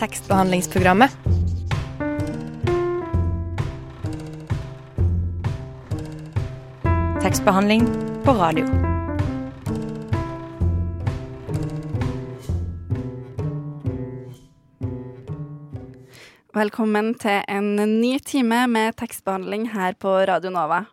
tekstbehandlingsprogrammet. 0.00 1.10
Tekstbehandling 7.20 7.84
på 8.24 8.32
radio. 8.32 8.64
Velkommen 16.54 17.12
til 17.20 17.42
en 17.48 17.76
ny 17.76 18.16
time 18.24 18.64
med 18.68 18.96
tekstbehandling 18.96 19.68
her 19.74 19.92
på 20.00 20.08
Radio 20.08 20.50
Nova. 20.50 20.86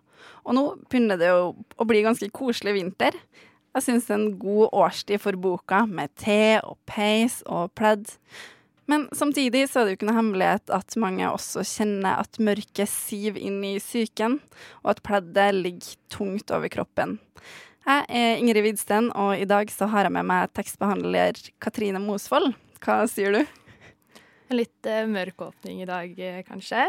Og 0.43 0.55
nå 0.55 0.65
begynner 0.91 1.19
det 1.19 1.31
å 1.31 1.87
bli 1.87 2.03
ganske 2.03 2.27
koselig 2.35 2.75
vinter. 2.75 3.15
Jeg 3.71 3.87
syns 3.87 4.07
det 4.09 4.15
er 4.17 4.19
en 4.19 4.37
god 4.41 4.75
årstid 4.75 5.23
for 5.23 5.39
boka, 5.39 5.85
med 5.87 6.11
te 6.19 6.59
og 6.59 6.75
peis 6.89 7.39
og 7.47 7.71
pledd. 7.77 8.11
Men 8.87 9.09
samtidig 9.11 9.65
så 9.67 9.81
er 9.81 9.85
det 9.85 9.93
jo 9.93 9.97
ikke 9.99 10.07
noe 10.07 10.19
hemmelighet 10.21 10.71
at 10.71 10.95
mange 10.99 11.27
også 11.27 11.63
kjenner 11.67 12.21
at 12.23 12.39
mørket 12.39 12.87
siver 12.87 13.39
inn 13.43 13.59
i 13.67 13.75
psyken, 13.83 14.37
og 14.85 14.93
at 14.93 15.01
pleddet 15.03 15.57
ligger 15.57 15.97
tungt 16.13 16.53
over 16.55 16.71
kroppen. 16.71 17.17
Jeg 17.87 18.05
er 18.19 18.39
Ingrid 18.39 18.63
Widsten, 18.63 19.09
og 19.15 19.39
i 19.39 19.47
dag 19.47 19.69
så 19.71 19.89
har 19.91 20.07
jeg 20.07 20.15
med 20.15 20.27
meg 20.27 20.53
tekstbehandler 20.55 21.39
Katrine 21.63 21.99
Mosvold. 22.03 22.53
Hva 22.83 23.01
sier 23.11 23.35
du? 23.35 23.41
En 24.47 24.59
litt 24.59 24.87
uh, 24.87 25.03
mørk 25.07 25.43
åpning 25.49 25.83
i 25.83 25.87
dag, 25.87 26.11
eh, 26.19 26.39
kanskje. 26.47 26.85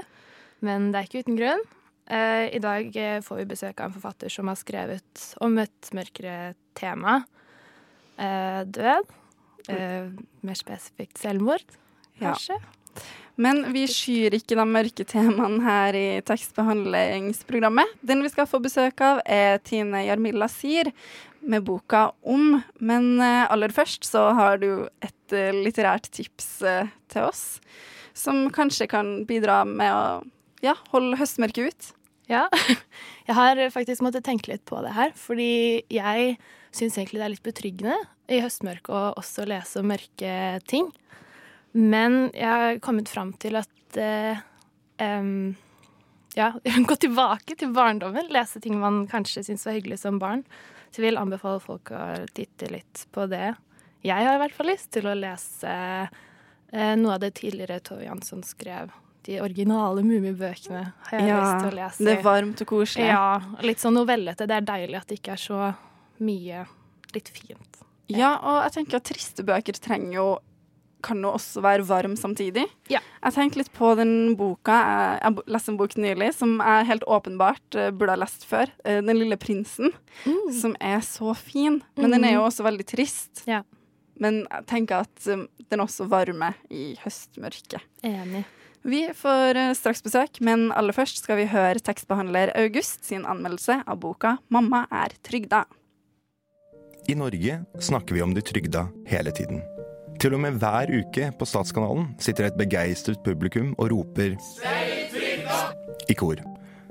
Men 0.62 0.91
det 0.91 1.00
er 1.00 1.06
ikke 1.10 1.24
uten 1.27 1.38
grunn. 1.38 1.64
Uh, 2.10 2.46
I 2.50 2.62
dag 2.62 2.94
får 3.27 3.42
vi 3.42 3.48
besøk 3.50 3.78
av 3.78 3.91
en 3.91 3.96
forfatter 3.98 4.33
som 4.33 4.50
har 4.50 4.58
skrevet 4.58 5.24
om 5.42 5.58
et 5.62 5.91
mørkere 5.98 6.55
tema. 6.78 7.20
Uh, 8.19 8.62
død. 8.66 9.14
Mer 9.69 10.56
spesifikt 10.56 11.19
selvmord, 11.20 11.66
Ja. 12.20 12.34
Men 13.38 13.62
vi 13.70 13.84
skyr 13.86 14.34
ikke 14.34 14.56
de 14.58 14.64
mørke 14.66 15.04
temaene 15.06 15.62
her 15.62 15.94
i 15.94 16.06
tekstbehandlingsprogrammet. 16.27 17.92
Den 18.02 18.24
vi 18.24 18.30
skal 18.33 18.48
få 18.50 18.58
besøk 18.64 18.98
av, 19.06 19.20
er 19.22 19.61
Tine 19.62 20.02
Jarmilla 20.08 20.48
Sier 20.50 20.91
med 21.46 21.62
boka 21.69 22.08
Om. 22.27 22.58
Men 22.83 23.20
eh, 23.22 23.44
aller 23.46 23.70
først 23.74 24.08
så 24.08 24.28
har 24.34 24.58
du 24.62 24.89
et 25.05 25.36
eh, 25.36 25.55
litterært 25.55 26.11
tips 26.11 26.50
eh, 26.66 26.91
til 27.12 27.28
oss, 27.28 27.44
som 28.11 28.48
kanskje 28.55 28.91
kan 28.91 29.20
bidra 29.28 29.62
med 29.69 29.94
å 29.94 30.02
ja, 30.64 30.74
holde 30.91 31.20
høstmørket 31.20 31.70
ut. 31.70 31.91
Ja. 32.28 32.48
Jeg 33.28 33.39
har 33.39 33.61
faktisk 33.70 34.02
måttet 34.02 34.27
tenke 34.27 34.50
litt 34.50 34.66
på 34.66 34.83
det 34.83 34.96
her, 34.96 35.14
fordi 35.16 35.84
jeg 35.92 36.39
syns 36.72 36.94
egentlig 36.96 37.20
det 37.20 37.27
er 37.27 37.33
litt 37.34 37.44
betryggende 37.44 37.96
i 38.33 38.39
høstmørket 38.41 38.89
å 38.89 39.02
også 39.20 39.44
lese 39.48 39.83
mørke 39.84 40.33
ting. 40.69 40.89
Men 41.72 42.28
jeg 42.34 42.48
har 42.48 42.78
kommet 42.84 43.08
fram 43.08 43.33
til 43.41 43.58
at 43.61 43.98
eh, 44.00 44.41
um, 45.02 45.56
Ja, 46.36 46.52
gå 46.88 46.97
tilbake 46.97 47.56
til 47.58 47.72
barndommen. 47.74 48.30
Lese 48.33 48.61
ting 48.61 48.78
man 48.80 49.06
kanskje 49.11 49.44
syns 49.48 49.66
var 49.66 49.77
hyggelig 49.78 50.00
som 50.05 50.20
barn. 50.22 50.44
Så 50.91 51.02
jeg 51.02 51.11
vil 51.11 51.20
anbefale 51.20 51.61
folk 51.61 51.92
å 51.92 52.05
titte 52.36 52.70
litt 52.72 53.05
på 53.12 53.27
det. 53.28 53.52
Jeg 54.06 54.24
har 54.24 54.36
i 54.36 54.41
hvert 54.41 54.55
fall 54.56 54.70
lyst 54.70 54.92
til 54.94 55.08
å 55.11 55.16
lese 55.19 55.74
eh, 55.74 56.94
noe 56.96 57.16
av 57.16 57.20
det 57.24 57.34
tidligere 57.41 57.80
Tove 57.84 58.06
Jansson 58.06 58.44
skrev. 58.46 58.92
De 59.27 59.41
originale 59.44 60.05
Mummibøkene 60.06 60.84
har 61.11 61.19
jeg 61.19 61.28
lyst 61.28 61.58
til 61.58 61.69
å 61.69 61.77
lese. 61.77 62.05
det 62.06 62.14
er 62.14 62.22
varmt 62.24 62.62
og 62.64 62.70
koselig. 62.70 63.08
Ja, 63.11 63.58
litt 63.66 63.83
sånn 63.83 63.98
novellete. 63.98 64.46
Det 64.48 64.56
er 64.56 64.69
deilig 64.70 65.00
at 65.00 65.11
det 65.11 65.19
ikke 65.19 65.34
er 65.34 65.42
så 65.42 65.72
mye 66.24 66.62
litt 67.12 67.28
fint. 67.34 67.83
Ja, 68.08 68.39
og 68.39 68.62
jeg 68.64 68.77
tenker 68.78 69.02
at 69.02 69.08
triste 69.11 69.44
bøker 69.44 69.77
trenger 69.77 70.14
jo 70.14 70.28
kan 71.02 71.22
jo 71.22 71.30
også 71.36 71.62
være 71.64 71.86
varm 71.88 72.16
samtidig. 72.18 72.66
Ja. 72.91 73.00
Jeg 73.22 73.34
tenkte 73.36 73.60
litt 73.62 73.72
på 73.77 73.94
den 73.98 74.34
boka 74.38 74.77
Jeg, 74.78 75.20
jeg 75.22 75.55
leste 75.55 75.72
en 75.72 75.78
bok 75.80 75.96
nylig 75.96 76.32
som 76.34 76.58
jeg 76.58 76.86
helt 76.90 77.06
åpenbart 77.06 77.78
eh, 77.78 77.90
burde 77.90 78.14
ha 78.16 78.20
lest 78.24 78.46
før. 78.48 78.70
eh, 78.84 79.00
'Den 79.00 79.18
lille 79.18 79.36
prinsen', 79.36 79.92
som 80.61 80.77
er 80.80 81.00
så 81.00 81.34
fin. 81.36 81.83
Men 81.96 82.11
den 82.11 82.24
er 82.24 82.34
jo 82.39 82.45
også 82.46 82.64
veldig 82.67 82.86
trist. 82.86 83.45
Ja. 83.46 83.62
Men 84.18 84.46
jeg 84.50 84.67
tenker 84.67 85.06
at 85.06 85.24
den 85.70 85.80
også 85.80 86.08
varmer 86.08 86.55
i 86.70 86.96
høstmørket. 87.05 87.80
Enig. 88.02 88.44
Vi 88.83 89.08
får 89.14 89.56
eh, 89.56 89.74
straks 89.74 90.02
besøk, 90.02 90.40
men 90.40 90.70
aller 90.73 90.92
først 90.94 91.18
skal 91.23 91.36
vi 91.36 91.46
høre 91.50 91.78
tekstbehandler 91.83 92.55
August 92.56 93.05
sin 93.05 93.27
anmeldelse 93.27 93.83
av 93.86 93.98
boka 94.00 94.39
'Mamma 94.50 94.86
er 94.90 95.14
trygda'. 95.23 95.64
I 97.08 97.14
Norge 97.14 97.64
snakker 97.80 98.14
vi 98.14 98.23
om 98.23 98.34
de 98.34 98.40
trygda 98.44 98.89
hele 99.06 99.30
tiden. 99.33 99.62
Til 100.18 100.34
og 100.34 100.40
med 100.42 100.56
hver 100.58 100.90
uke 100.90 101.29
på 101.39 101.46
Statskanalen 101.46 102.08
sitter 102.18 102.48
et 102.48 102.56
begeistret 102.58 103.20
publikum 103.23 103.70
og 103.79 103.92
roper 103.92 104.34
i 106.11 106.17
kor. 106.18 106.40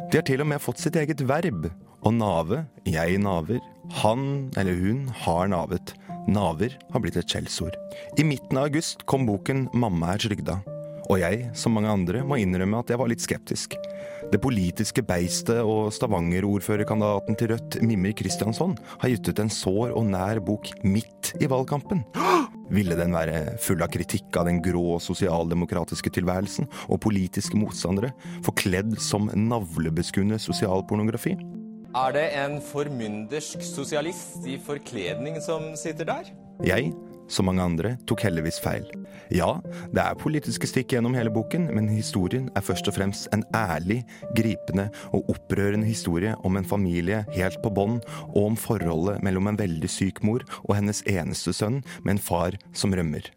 De 0.08 0.16
har 0.16 0.24
til 0.24 0.44
og 0.44 0.48
med 0.48 0.64
fått 0.64 0.80
sitt 0.80 0.96
eget 0.96 1.26
verb. 1.28 1.68
Å 2.08 2.14
nave, 2.14 2.62
jeg 2.88 3.18
naver, 3.20 3.60
han 4.00 4.48
eller 4.56 4.80
hun 4.80 5.10
har 5.26 5.52
navet. 5.52 5.92
Naver 6.32 6.78
har 6.94 7.04
blitt 7.04 7.20
et 7.20 7.28
skjellsord. 7.28 7.76
I 8.16 8.24
midten 8.24 8.62
av 8.62 8.70
august 8.70 9.04
kom 9.06 9.28
boken 9.28 9.68
'Mamma 9.74 10.14
er 10.14 10.24
trygda'. 10.24 10.62
Og 11.10 11.20
jeg, 11.20 11.50
som 11.56 11.76
mange 11.76 11.92
andre, 11.92 12.24
må 12.24 12.40
innrømme 12.40 12.80
at 12.80 12.90
jeg 12.92 13.00
var 13.00 13.12
litt 13.12 13.24
skeptisk. 13.24 13.76
Det 14.32 14.40
politiske 14.44 15.04
beistet 15.04 15.64
og 15.64 15.92
Stavanger-ordførerkandidaten 15.96 17.36
til 17.36 17.52
Rødt, 17.54 17.82
Mimmer 17.82 18.12
Kristiansson, 18.12 18.78
har 19.00 19.10
gitt 19.10 19.28
ut 19.28 19.40
en 19.40 19.52
sår 19.52 19.96
og 19.96 20.06
nær 20.06 20.40
bok 20.40 20.68
midt 20.84 21.34
i 21.40 21.48
valgkampen. 21.48 22.04
Ville 22.74 22.98
den 23.00 23.16
være 23.16 23.58
full 23.64 23.84
av 23.84 23.92
kritikk 23.94 24.36
av 24.40 24.50
den 24.50 24.60
grå 24.64 24.98
sosialdemokratiske 25.04 26.12
tilværelsen 26.18 26.68
og 26.88 27.00
politiske 27.06 27.60
motstandere, 27.60 28.12
forkledd 28.46 28.98
som 29.04 29.30
navlebeskuende 29.32 30.40
sosialpornografi? 30.42 31.38
Er 31.98 32.14
det 32.14 32.26
en 32.38 32.60
formyndersk 32.62 33.64
sosialist 33.66 34.44
i 34.46 34.58
forkledning 34.62 35.40
som 35.42 35.72
sitter 35.80 36.12
der? 36.12 36.34
Jeg, 36.66 36.92
som 37.28 37.48
mange 37.50 37.64
andre, 37.64 37.96
tok 38.08 38.24
heldigvis 38.26 38.60
feil. 38.64 38.86
Ja, 39.34 39.58
det 39.92 40.04
er 40.04 40.20
politiske 40.20 40.70
stikk 40.70 40.94
gjennom 40.96 41.16
hele 41.18 41.32
boken, 41.34 41.68
men 41.76 41.90
historien 41.92 42.48
er 42.56 42.66
først 42.66 42.88
og 42.88 42.96
fremst 42.98 43.28
en 43.36 43.44
ærlig, 43.56 44.02
gripende 44.38 44.88
og 45.12 45.28
opprørende 45.34 45.88
historie 45.88 46.36
om 46.48 46.60
en 46.60 46.68
familie 46.68 47.24
helt 47.36 47.60
på 47.64 47.74
bånn, 47.74 48.00
og 48.34 48.54
om 48.54 48.60
forholdet 48.60 49.24
mellom 49.26 49.52
en 49.52 49.60
veldig 49.60 49.92
syk 49.92 50.24
mor 50.24 50.46
og 50.66 50.78
hennes 50.80 51.04
eneste 51.08 51.56
sønn 51.56 51.82
med 52.04 52.18
en 52.18 52.24
far 52.30 52.58
som 52.74 52.96
rømmer. 52.96 53.28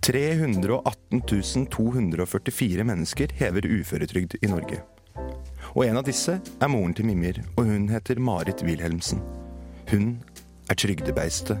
318 0.00 1.20
244 1.68 2.84
mennesker 2.88 3.34
hever 3.36 3.68
uføretrygd 3.68 4.38
i 4.40 4.48
Norge. 4.48 4.80
Og 5.76 5.84
en 5.84 6.00
av 6.00 6.06
disse 6.06 6.38
er 6.40 6.72
moren 6.72 6.94
til 6.96 7.06
Mimir, 7.06 7.42
og 7.56 7.68
hun 7.68 7.86
heter 7.92 8.18
Marit 8.18 8.64
Wilhelmsen. 8.66 9.20
Hun 9.90 10.16
er 10.70 10.78
trygdebeistet. 10.78 11.58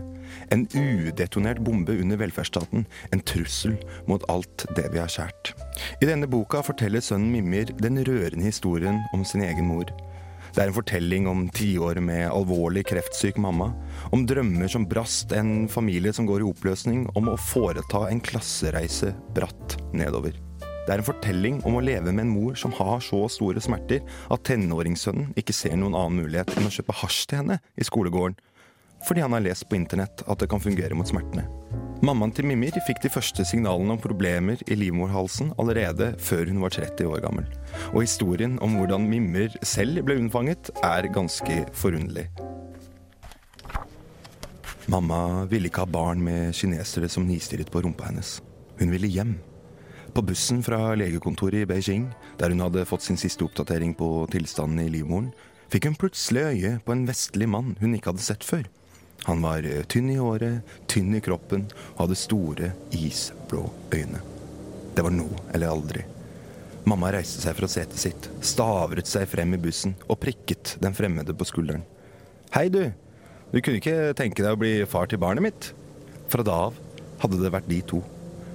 En 0.54 0.66
udetonert 0.74 1.62
bombe 1.66 1.96
under 1.98 2.20
velferdsstaten. 2.20 2.86
En 3.10 3.22
trussel 3.26 3.76
mot 4.06 4.24
alt 4.30 4.66
det 4.76 4.88
vi 4.92 5.00
har 5.02 5.10
kjært. 5.10 5.52
I 6.02 6.08
denne 6.08 6.30
boka 6.30 6.62
forteller 6.66 7.02
sønnen 7.04 7.32
Mimir 7.34 7.72
den 7.82 7.98
rørende 8.06 8.46
historien 8.46 9.02
om 9.14 9.26
sin 9.26 9.44
egen 9.46 9.68
mor. 9.70 9.90
Det 10.50 10.64
er 10.64 10.70
en 10.70 10.74
fortelling 10.74 11.28
om 11.30 11.44
tiår 11.54 12.00
med 12.02 12.24
alvorlig 12.26 12.82
kreftsyk 12.90 13.38
mamma. 13.38 13.70
Om 14.10 14.24
drømmer 14.26 14.70
som 14.70 14.86
brast, 14.90 15.30
en 15.32 15.68
familie 15.70 16.12
som 16.14 16.26
går 16.26 16.42
i 16.42 16.48
oppløsning. 16.50 17.04
Om 17.14 17.30
å 17.30 17.38
foreta 17.38 18.08
en 18.10 18.22
klassereise 18.22 19.12
bratt 19.36 19.78
nedover. 19.94 20.34
Det 20.86 20.96
er 20.96 21.02
en 21.02 21.06
fortelling 21.06 21.60
om 21.68 21.76
å 21.78 21.82
leve 21.84 22.10
med 22.10 22.24
en 22.24 22.32
mor 22.32 22.56
som 22.58 22.72
har 22.74 22.98
så 23.04 23.20
store 23.30 23.62
smerter 23.62 24.00
at 24.32 24.42
tenåringssønnen 24.48 25.36
ikke 25.38 25.54
ser 25.54 25.76
noen 25.78 25.94
annen 25.94 26.24
mulighet 26.24 26.50
enn 26.56 26.66
å 26.66 26.72
kjøpe 26.74 26.96
hasj 27.02 27.28
til 27.30 27.42
henne 27.42 27.60
i 27.78 27.86
skolegården 27.86 28.34
fordi 29.06 29.24
han 29.24 29.32
har 29.32 29.44
lest 29.44 29.68
på 29.68 29.78
internett 29.78 30.22
at 30.26 30.42
det 30.42 30.50
kan 30.50 30.62
fungere 30.62 30.96
mot 30.96 31.08
smertene. 31.08 31.46
Mammaen 32.00 32.32
til 32.32 32.46
Mimir 32.48 32.78
fikk 32.86 33.02
de 33.04 33.10
første 33.12 33.44
signalene 33.44 33.92
om 33.92 34.00
problemer 34.00 34.60
i 34.64 34.76
livmorhalsen 34.78 35.50
allerede 35.60 36.14
før 36.16 36.48
hun 36.48 36.62
var 36.62 36.72
30 36.72 37.10
år 37.10 37.20
gammel. 37.26 37.50
Og 37.92 38.06
historien 38.06 38.54
om 38.64 38.78
hvordan 38.78 39.04
Mimir 39.10 39.52
selv 39.60 40.00
ble 40.06 40.16
unnfanget, 40.22 40.72
er 40.80 41.10
ganske 41.12 41.58
forunderlig. 41.76 42.30
Mamma 44.90 45.44
ville 45.52 45.68
ikke 45.68 45.84
ha 45.84 45.92
barn 45.92 46.24
med 46.24 46.56
kinesere 46.56 47.12
som 47.12 47.28
nistirret 47.28 47.68
på 47.70 47.84
rumpa 47.84 48.08
hennes. 48.08 48.38
Hun 48.80 48.96
ville 48.96 49.12
hjem. 49.12 49.36
På 50.16 50.24
bussen 50.24 50.64
fra 50.64 50.96
legekontoret 50.96 51.62
i 51.62 51.68
Beijing, 51.68 52.08
der 52.40 52.50
hun 52.50 52.64
hadde 52.64 52.88
fått 52.88 53.04
sin 53.04 53.20
siste 53.20 53.44
oppdatering 53.44 53.92
på 53.94 54.24
tilstanden 54.32 54.80
i 54.82 54.90
livmoren, 54.96 55.30
fikk 55.70 55.86
hun 55.86 56.00
plutselig 56.00 56.48
øye 56.48 56.76
på 56.82 56.96
en 56.96 57.04
vestlig 57.06 57.46
mann 57.52 57.76
hun 57.78 57.92
ikke 57.94 58.14
hadde 58.14 58.24
sett 58.24 58.46
før. 58.46 58.64
Han 59.28 59.42
var 59.44 59.66
eh, 59.66 59.82
tynn 59.90 60.10
i 60.10 60.18
håret, 60.20 60.64
tynn 60.90 61.14
i 61.16 61.20
kroppen 61.24 61.66
og 61.94 62.04
hadde 62.04 62.18
store, 62.18 62.72
isblå 62.96 63.66
øyne. 63.94 64.22
Det 64.96 65.04
var 65.06 65.14
nå 65.14 65.28
eller 65.52 65.72
aldri. 65.72 66.04
Mamma 66.88 67.12
reiste 67.12 67.42
seg 67.42 67.58
fra 67.58 67.68
setet 67.68 68.00
sitt, 68.00 68.30
stavret 68.40 69.08
seg 69.08 69.28
frem 69.28 69.52
i 69.54 69.60
bussen 69.60 69.92
og 70.08 70.18
prikket 70.22 70.76
den 70.80 70.96
fremmede 70.96 71.36
på 71.36 71.46
skulderen. 71.48 71.84
Hei, 72.54 72.68
du. 72.72 72.88
Du 73.50 73.58
kunne 73.60 73.80
ikke 73.80 74.14
tenke 74.16 74.42
deg 74.42 74.54
å 74.54 74.60
bli 74.60 74.72
far 74.88 75.10
til 75.10 75.20
barnet 75.20 75.44
mitt? 75.44 75.70
Fra 76.30 76.44
da 76.46 76.56
av 76.68 76.78
hadde 77.20 77.40
det 77.42 77.52
vært 77.52 77.68
de 77.68 77.80
to, 77.84 78.00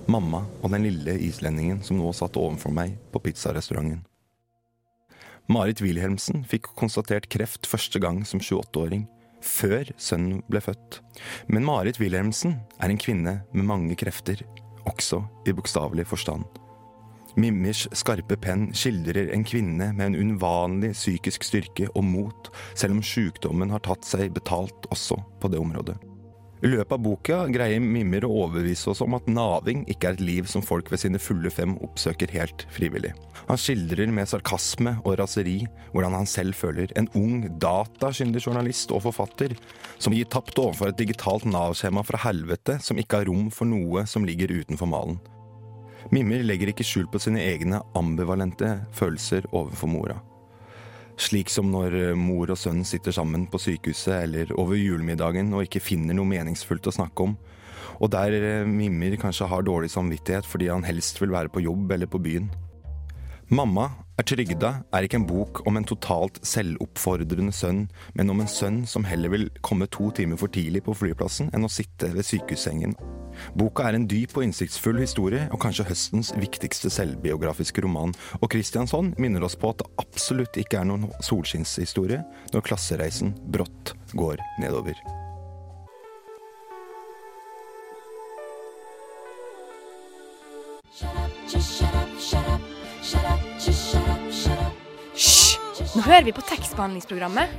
mamma 0.09 0.45
og 0.61 0.71
den 0.73 0.88
lille 0.88 1.18
islendingen 1.21 1.81
som 1.85 2.00
nå 2.00 2.11
satt 2.15 2.39
overfor 2.39 2.73
meg 2.73 2.95
på 3.13 3.21
pizzarestauranten. 3.27 4.01
Marit 5.51 5.83
Wilhelmsen 5.83 6.41
fikk 6.50 6.71
konstatert 6.79 7.27
kreft 7.29 7.68
første 7.69 8.01
gang 8.01 8.23
som 8.25 8.41
28-åring, 8.41 9.06
før 9.45 9.89
sønnen 10.01 10.42
ble 10.51 10.62
født. 10.63 11.00
Men 11.47 11.65
Marit 11.68 12.00
Wilhelmsen 12.01 12.57
er 12.80 12.92
en 12.92 13.01
kvinne 13.01 13.39
med 13.53 13.68
mange 13.69 13.97
krefter, 14.00 14.42
også 14.89 15.24
i 15.47 15.53
bokstavelig 15.56 16.07
forstand. 16.09 16.45
Mimmers 17.36 17.83
skarpe 17.92 18.38
penn 18.39 18.69
skildrer 18.77 19.33
en 19.36 19.44
kvinne 19.44 19.89
med 19.95 20.06
en 20.06 20.19
unnvanlig 20.21 20.94
psykisk 20.95 21.44
styrke 21.44 21.89
og 21.92 22.06
mot, 22.07 22.51
selv 22.80 22.95
om 22.95 23.03
sykdommen 23.03 23.74
har 23.75 23.83
tatt 23.83 24.07
seg 24.07 24.31
betalt 24.36 24.88
også 24.94 25.19
på 25.42 25.51
det 25.51 25.59
området. 25.59 25.97
I 26.63 26.69
løpet 26.72 26.94
av 26.96 27.02
boka 27.04 27.38
greier 27.52 27.81
Mimmer 27.84 28.24
å 28.24 28.31
overbevise 28.46 28.88
oss 28.94 29.02
om 29.04 29.18
at 29.18 29.28
naving 29.28 29.84
ikke 29.92 30.07
er 30.07 30.16
et 30.16 30.24
liv 30.24 30.48
som 30.48 30.63
folk 30.63 30.88
ved 30.92 31.02
sine 31.02 31.19
fulle 31.19 31.52
fem 31.52 31.74
oppsøker 31.84 32.31
helt 32.31 32.63
frivillig. 32.72 33.12
Han 33.50 33.60
skildrer 33.60 34.10
med 34.16 34.30
sarkasme 34.31 34.96
og 35.04 35.18
raseri 35.19 35.57
hvordan 35.92 36.16
han 36.16 36.30
selv 36.30 36.56
føler 36.57 36.94
en 36.96 37.10
ung, 37.19 37.44
datakyndig 37.62 38.46
journalist 38.46 38.94
og 38.96 39.04
forfatter 39.10 39.57
som 40.00 40.16
gir 40.16 40.30
tapt 40.31 40.57
overfor 40.62 40.94
et 40.94 41.02
digitalt 41.02 41.44
Nav-skjema 41.50 42.06
fra 42.07 42.24
helvete 42.24 42.80
som 42.84 43.00
ikke 43.02 43.22
har 43.22 43.30
rom 43.30 43.52
for 43.54 43.68
noe 43.69 44.06
som 44.10 44.25
ligger 44.28 44.56
utenfor 44.56 44.90
malen. 44.90 45.19
Mimmer 46.13 46.44
legger 46.46 46.72
ikke 46.72 46.86
skjul 46.86 47.10
på 47.12 47.19
sine 47.22 47.44
egne 47.44 47.81
ambivalente 47.98 48.78
følelser 48.96 49.50
overfor 49.52 49.92
mora. 49.92 50.22
Slik 51.15 51.50
som 51.51 51.69
når 51.71 52.15
mor 52.19 52.51
og 52.51 52.59
sønn 52.59 52.83
sitter 52.88 53.15
sammen 53.15 53.45
på 53.47 53.59
sykehuset 53.62 54.17
eller 54.17 54.51
over 54.59 54.75
julemiddagen 54.75 55.53
og 55.56 55.63
ikke 55.63 55.83
finner 55.83 56.17
noe 56.17 56.27
meningsfullt 56.27 56.89
å 56.91 56.95
snakke 56.95 57.29
om, 57.29 57.38
og 58.03 58.12
der 58.12 58.65
Mimmer 58.67 59.15
kanskje 59.19 59.47
har 59.47 59.63
dårlig 59.63 59.94
samvittighet 59.94 60.47
fordi 60.50 60.67
han 60.67 60.83
helst 60.83 61.21
vil 61.21 61.31
være 61.31 61.51
på 61.53 61.63
jobb 61.63 61.94
eller 61.95 62.12
på 62.12 62.19
byen. 62.19 62.50
Mamma 63.47 63.91
er 64.15 64.23
trygda 64.23 64.69
er 64.95 65.06
ikke 65.06 65.19
en 65.19 65.27
bok 65.27 65.59
om 65.67 65.75
en 65.75 65.88
totalt 65.88 66.38
selvoppfordrende 66.47 67.51
sønn, 67.56 67.81
men 68.15 68.31
om 68.31 68.39
en 68.39 68.47
sønn 68.51 68.77
som 68.88 69.03
heller 69.07 69.33
vil 69.33 69.50
komme 69.65 69.89
to 69.91 70.07
timer 70.15 70.39
for 70.39 70.51
tidlig 70.51 70.85
på 70.85 70.95
flyplassen 70.95 71.50
enn 71.56 71.67
å 71.67 71.71
sitte 71.71 72.13
ved 72.13 72.27
sykehussengen. 72.27 72.95
Boka 73.59 73.89
er 73.89 73.97
en 73.97 74.07
dyp 74.07 74.38
og 74.38 74.45
innsiktsfull 74.45 75.01
historie, 75.03 75.50
og 75.51 75.59
kanskje 75.65 75.88
høstens 75.89 76.31
viktigste 76.39 76.91
selvbiografiske 76.94 77.83
roman. 77.83 78.15
Og 78.39 78.47
Kristiansson 78.53 79.12
minner 79.19 79.44
oss 79.44 79.57
på 79.59 79.73
at 79.73 79.83
det 79.83 79.91
absolutt 80.06 80.61
ikke 80.63 80.79
er 80.79 80.88
noen 80.88 81.11
solskinnshistorie 81.19 82.23
når 82.56 82.65
klassereisen 82.71 83.35
brått 83.51 83.95
går 84.15 84.39
nedover. 84.63 84.95
Hysj! 93.75 94.05
Nå 95.95 96.01
hører 96.03 96.25
vi 96.27 96.31
på 96.36 96.44
tekstbehandlingsprogrammet. 96.44 97.53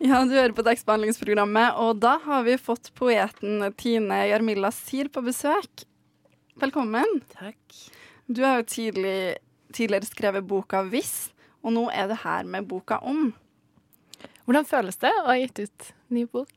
Ja, 0.00 0.22
du 0.24 0.32
hører 0.32 0.54
på 0.56 0.64
tekstbehandlingsprogrammet, 0.64 1.76
og 1.76 2.00
da 2.00 2.14
har 2.24 2.46
vi 2.46 2.54
fått 2.56 2.88
poeten 2.96 3.66
Tine 3.76 4.22
Jarmilla 4.30 4.70
Sier 4.72 5.10
på 5.12 5.20
besøk. 5.26 5.84
Velkommen. 6.62 7.20
Takk. 7.34 7.60
Du 8.24 8.40
har 8.46 8.62
jo 8.62 8.66
tidlig, 8.72 9.36
tidligere 9.76 10.08
skrevet 10.08 10.48
boka 10.48 10.80
'Hvis', 10.88 11.34
og 11.60 11.76
nå 11.76 11.90
er 11.92 12.08
det 12.08 12.22
her 12.24 12.48
med 12.48 12.64
boka 12.64 12.96
'Om'. 13.04 13.34
Hvordan 14.46 14.64
føles 14.64 14.96
det 14.96 15.12
å 15.20 15.26
ha 15.26 15.36
gitt 15.36 15.58
ut 15.68 15.92
ny 16.08 16.24
bok? 16.24 16.48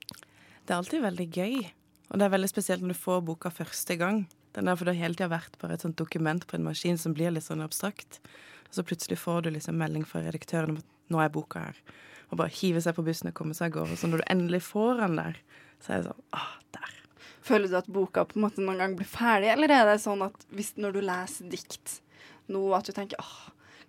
Det 0.64 0.72
er 0.72 0.78
alltid 0.78 1.02
veldig 1.02 1.30
gøy. 1.32 1.72
Og 2.10 2.20
det 2.20 2.26
er 2.26 2.38
veldig 2.38 2.50
spesielt 2.50 2.82
når 2.82 2.96
du 2.96 3.04
får 3.04 3.26
boka 3.26 3.50
første 3.50 4.00
gang. 4.00 4.26
Den 4.56 4.70
der, 4.70 4.78
for 4.80 4.88
det 4.88 4.96
har 4.96 5.06
hele 5.06 5.18
tida 5.20 5.32
vært 5.34 5.58
bare 5.60 5.76
et 5.76 5.84
sånt 5.84 6.00
dokument 6.00 6.46
på 6.48 6.58
en 6.58 6.66
maskin 6.66 7.00
som 7.00 7.16
blir 7.16 7.34
litt 7.36 7.46
sånn 7.46 7.64
abstrakt. 7.66 8.22
Og 8.70 8.78
så 8.78 8.86
plutselig 8.88 9.20
får 9.20 9.46
du 9.46 9.52
liksom 9.56 9.78
melding 9.80 10.06
fra 10.08 10.24
redaktøren 10.24 10.76
om 10.76 10.82
at 10.82 10.92
nå 11.12 11.22
er 11.22 11.34
boka 11.34 11.68
her. 11.68 11.82
Og 12.32 12.40
bare 12.40 12.56
hive 12.56 12.82
seg 12.82 12.96
på 12.98 13.04
bussen 13.06 13.30
og 13.30 13.36
komme 13.38 13.56
seg 13.58 13.74
av 13.74 13.82
gårde. 13.82 14.00
Så 14.00 14.10
når 14.10 14.24
du 14.24 14.30
endelig 14.32 14.64
får 14.66 15.02
den 15.04 15.20
der, 15.20 15.42
så 15.84 15.92
er 15.92 16.00
det 16.00 16.10
sånn 16.10 16.24
ah, 16.40 16.54
der. 16.78 16.96
Føler 17.46 17.70
du 17.70 17.78
at 17.78 17.92
boka 17.94 18.24
på 18.26 18.40
en 18.40 18.48
måte 18.48 18.64
noen 18.64 18.82
gang 18.82 18.96
blir 18.98 19.10
ferdig, 19.10 19.52
eller 19.54 19.74
er 19.76 19.86
det 19.92 20.00
sånn 20.02 20.24
at 20.26 20.48
hvis, 20.56 20.74
når 20.82 20.96
du 20.96 21.04
leser 21.06 21.52
dikt 21.52 22.00
nå, 22.50 22.64
at 22.78 22.88
du 22.88 22.96
tenker 22.96 23.22
åh, 23.22 23.36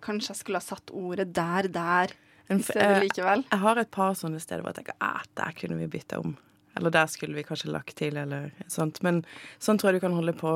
kanskje 0.03 0.33
jeg 0.33 0.41
skulle 0.43 0.61
ha 0.61 0.65
satt 0.65 0.93
ordet 0.93 1.31
der, 1.33 1.69
der, 1.73 2.13
En 2.47 2.61
likevel? 3.03 3.41
Jeg 3.51 3.59
har 3.59 3.79
et 3.81 3.89
par 3.91 4.13
sånne 4.15 4.39
steder 4.39 4.61
hvor 4.63 4.71
jeg 4.71 4.79
tenker 4.79 4.95
ah, 5.03 5.23
der 5.35 5.55
kunne 5.57 5.79
vi 5.81 5.89
bytta 5.97 6.21
om. 6.21 6.37
Eller 6.77 6.93
der 6.93 7.09
skulle 7.11 7.35
vi 7.37 7.43
kanskje 7.47 7.71
lagt 7.73 7.95
til, 7.99 8.17
eller 8.17 8.51
sånt. 8.71 9.01
Men 9.05 9.23
sånn 9.59 9.77
tror 9.81 9.91
jeg 9.91 9.99
du 10.01 10.05
kan 10.07 10.15
holde 10.17 10.33
på. 10.37 10.53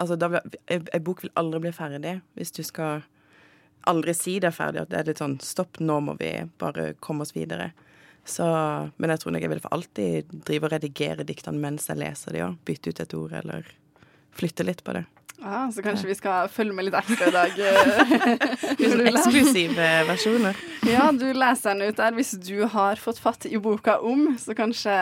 Altså, 0.00 0.16
da, 0.18 0.28
vil- 0.32 0.58
en 0.70 1.04
bok 1.04 1.22
vil 1.24 1.32
aldri 1.36 1.60
bli 1.66 1.72
ferdig 1.76 2.14
hvis 2.38 2.52
du 2.56 2.62
skal 2.66 3.02
aldri 3.88 4.12
si 4.16 4.38
det 4.40 4.50
er 4.50 4.56
ferdig. 4.56 4.82
At 4.82 4.90
det 4.92 4.98
er 5.00 5.08
litt 5.12 5.20
sånn 5.22 5.38
stopp, 5.44 5.78
nå 5.80 6.00
må 6.04 6.16
vi 6.20 6.32
bare 6.60 6.90
komme 7.00 7.22
oss 7.26 7.32
videre. 7.36 7.70
Så, 8.28 8.44
men 9.00 9.10
jeg 9.14 9.22
tror 9.22 9.32
nok 9.32 9.42
jeg 9.46 9.50
vil 9.54 9.62
for 9.64 9.72
alltid 9.74 10.34
drive 10.44 10.68
og 10.68 10.74
redigere 10.74 11.24
diktene 11.26 11.58
mens 11.62 11.88
jeg 11.88 11.96
leser 12.02 12.36
de 12.36 12.42
òg. 12.44 12.58
Bytte 12.68 12.92
ut 12.92 13.00
et 13.00 13.14
ord, 13.16 13.32
eller 13.40 13.70
flytte 14.36 14.66
litt 14.68 14.84
på 14.84 14.92
det. 14.98 15.06
Ja, 15.40 15.62
så 15.72 15.80
kanskje 15.80 16.10
vi 16.10 16.14
skal 16.18 16.50
følge 16.52 16.74
med 16.76 16.84
litt 16.90 16.98
ekstra 16.98 17.30
i 17.30 17.32
dag. 17.32 17.56
eh. 17.64 19.08
Eksklusive 19.10 19.86
versjoner. 20.10 20.56
Ja, 20.90 21.08
du 21.12 21.26
leser 21.32 21.74
den 21.74 21.90
ut 21.90 21.98
der. 22.00 22.14
Hvis 22.16 22.32
du 22.42 22.64
har 22.70 23.00
fått 23.00 23.20
fatt 23.22 23.46
i 23.48 23.58
boka 23.62 23.98
om, 24.06 24.28
så 24.40 24.56
kanskje 24.58 24.94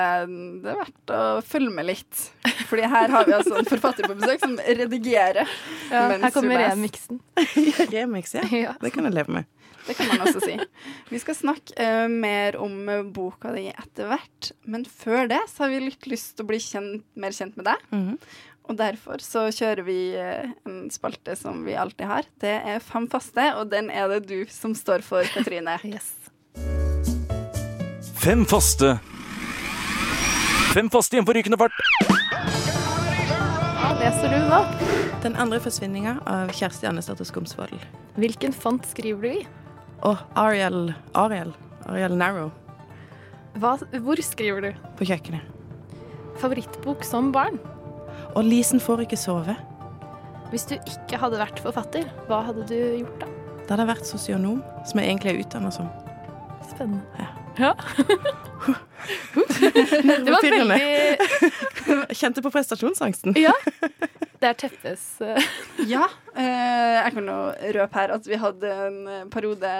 det 0.62 0.73
er 0.73 0.81
verdt 0.82 1.14
å 1.14 1.20
følge 1.46 1.75
med 1.75 1.88
litt. 1.90 2.25
Fordi 2.69 2.88
her 2.88 3.12
har 3.14 3.29
vi 3.29 3.37
altså 3.37 3.58
en 3.61 3.69
forfatter 3.69 4.08
på 4.08 4.17
besøk 4.19 4.43
som 4.44 4.56
redigerer 4.58 5.44
Ja, 5.90 6.08
her 6.19 6.35
kommer 6.35 6.61
remixen. 6.69 7.23
Remix, 7.94 8.35
ja. 8.37 8.44
Ja. 8.52 8.75
Det 8.82 8.93
kan 8.94 9.08
jeg 9.08 9.17
leve 9.17 9.40
med. 9.40 9.55
Det 9.88 9.94
kan 9.96 10.11
man 10.11 10.26
også 10.26 10.43
si. 10.44 10.56
Vi 11.08 11.19
skal 11.23 11.37
snakke 11.38 11.73
uh, 11.81 12.11
mer 12.12 12.58
om 12.61 12.75
eh, 12.93 13.06
boka 13.08 13.55
di 13.55 13.70
etter 13.70 14.11
hvert, 14.11 14.50
men 14.69 14.84
før 14.84 15.31
det 15.31 15.41
så 15.49 15.64
har 15.64 15.73
vi 15.73 15.79
litt 15.87 16.08
lyst 16.11 16.34
til 16.37 16.44
å 16.44 16.50
bli 16.50 16.58
kjent, 16.61 17.06
mer 17.17 17.32
kjent 17.32 17.56
med 17.56 17.70
deg. 17.70 17.87
Mhm. 17.94 18.19
Og 18.69 18.76
derfor 18.76 19.23
så 19.25 19.47
kjører 19.55 19.85
vi 19.87 19.99
eh, 20.20 20.50
en 20.69 20.91
spalte 20.93 21.32
som 21.41 21.62
vi 21.65 21.73
alltid 21.81 22.05
har. 22.11 22.26
Det 22.43 22.53
er 22.75 22.82
Fem 22.85 23.06
faste, 23.09 23.47
og 23.56 23.70
den 23.73 23.88
er 23.91 24.09
det 24.12 24.26
du 24.29 24.43
som 24.53 24.75
står 24.76 25.00
for, 25.06 25.25
Katrine. 25.35 25.79
Yes. 25.88 26.11
Fem 28.19 28.44
faste. 28.50 28.99
Fem 30.75 30.91
faste 30.93 31.17
igjen 31.17 31.25
på 31.29 31.32
rykende 31.38 31.56
fart. 31.61 31.73
Hva 33.79 33.94
leser 34.03 34.34
du 34.34 34.39
nå? 34.51 34.58
Den 35.25 35.39
andre 35.41 35.58
forsvinninga 35.65 36.19
av 36.29 36.53
Kjersti 36.55 36.87
Annesdatter 36.91 37.27
Skomsvold. 37.27 37.79
Hvilken 38.20 38.53
font 38.55 38.84
skriver 38.91 39.25
du 39.25 39.31
i? 39.41 39.46
Oh, 40.06 40.20
Ariel 40.39 40.93
Ariel. 41.19 41.51
Ariel 41.89 42.15
Narrow 42.20 42.51
Hva, 43.58 43.72
hvor 44.05 44.20
skriver 44.22 44.60
du? 44.69 44.69
på 44.98 45.06
kjøkkenet. 45.08 45.43
Favorittbok 46.39 47.03
som 47.06 47.32
barn? 47.34 47.56
Og 48.37 48.44
Lisen 48.44 48.81
får 48.81 49.06
ikke 49.06 49.19
sove. 49.20 49.56
Hvis 50.53 50.65
du 50.69 50.75
ikke 50.79 51.20
hadde 51.20 51.41
vært 51.41 51.61
forfatter, 51.61 52.08
hva 52.29 52.43
hadde 52.47 52.65
du 52.69 52.77
gjort 53.03 53.20
da? 53.20 53.29
Da 53.67 53.75
hadde 53.75 53.85
jeg 53.85 53.91
vært 53.91 54.08
sosionom, 54.08 54.63
som 54.89 55.01
jeg 55.01 55.11
egentlig 55.11 55.35
er 55.35 55.43
utdanna 55.43 55.73
som. 55.75 55.91
Spennende. 56.70 57.05
Ja. 57.20 57.29
Ja. 57.58 57.73
det 60.25 60.31
var 60.31 60.43
veldig 60.44 62.15
kjente 62.20 62.43
på 62.44 62.51
prestasjonsangsten. 62.55 63.37
Ja. 63.37 63.53
Det 64.39 64.53
er 64.53 64.59
Teppes 64.59 65.07
eh, 65.25 65.49
Ja, 65.91 66.07
eh, 66.35 66.99
jeg 66.99 67.17
kan 67.17 67.31
jo 67.31 67.41
røpe 67.79 67.99
her 67.99 68.15
at 68.15 68.29
vi 68.29 68.39
hadde 68.39 68.71
en 68.87 69.01
eh, 69.11 69.27
periode 69.33 69.75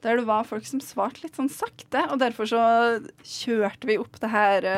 der 0.00 0.16
det 0.16 0.24
var 0.24 0.46
folk 0.48 0.64
som 0.64 0.80
svarte 0.80 1.20
litt 1.26 1.36
sånn 1.36 1.50
sakte, 1.52 2.06
og 2.08 2.22
derfor 2.22 2.48
så 2.48 2.60
kjørte 3.20 3.84
vi 3.84 3.98
opp 4.00 4.16
det 4.22 4.30
her 4.32 4.68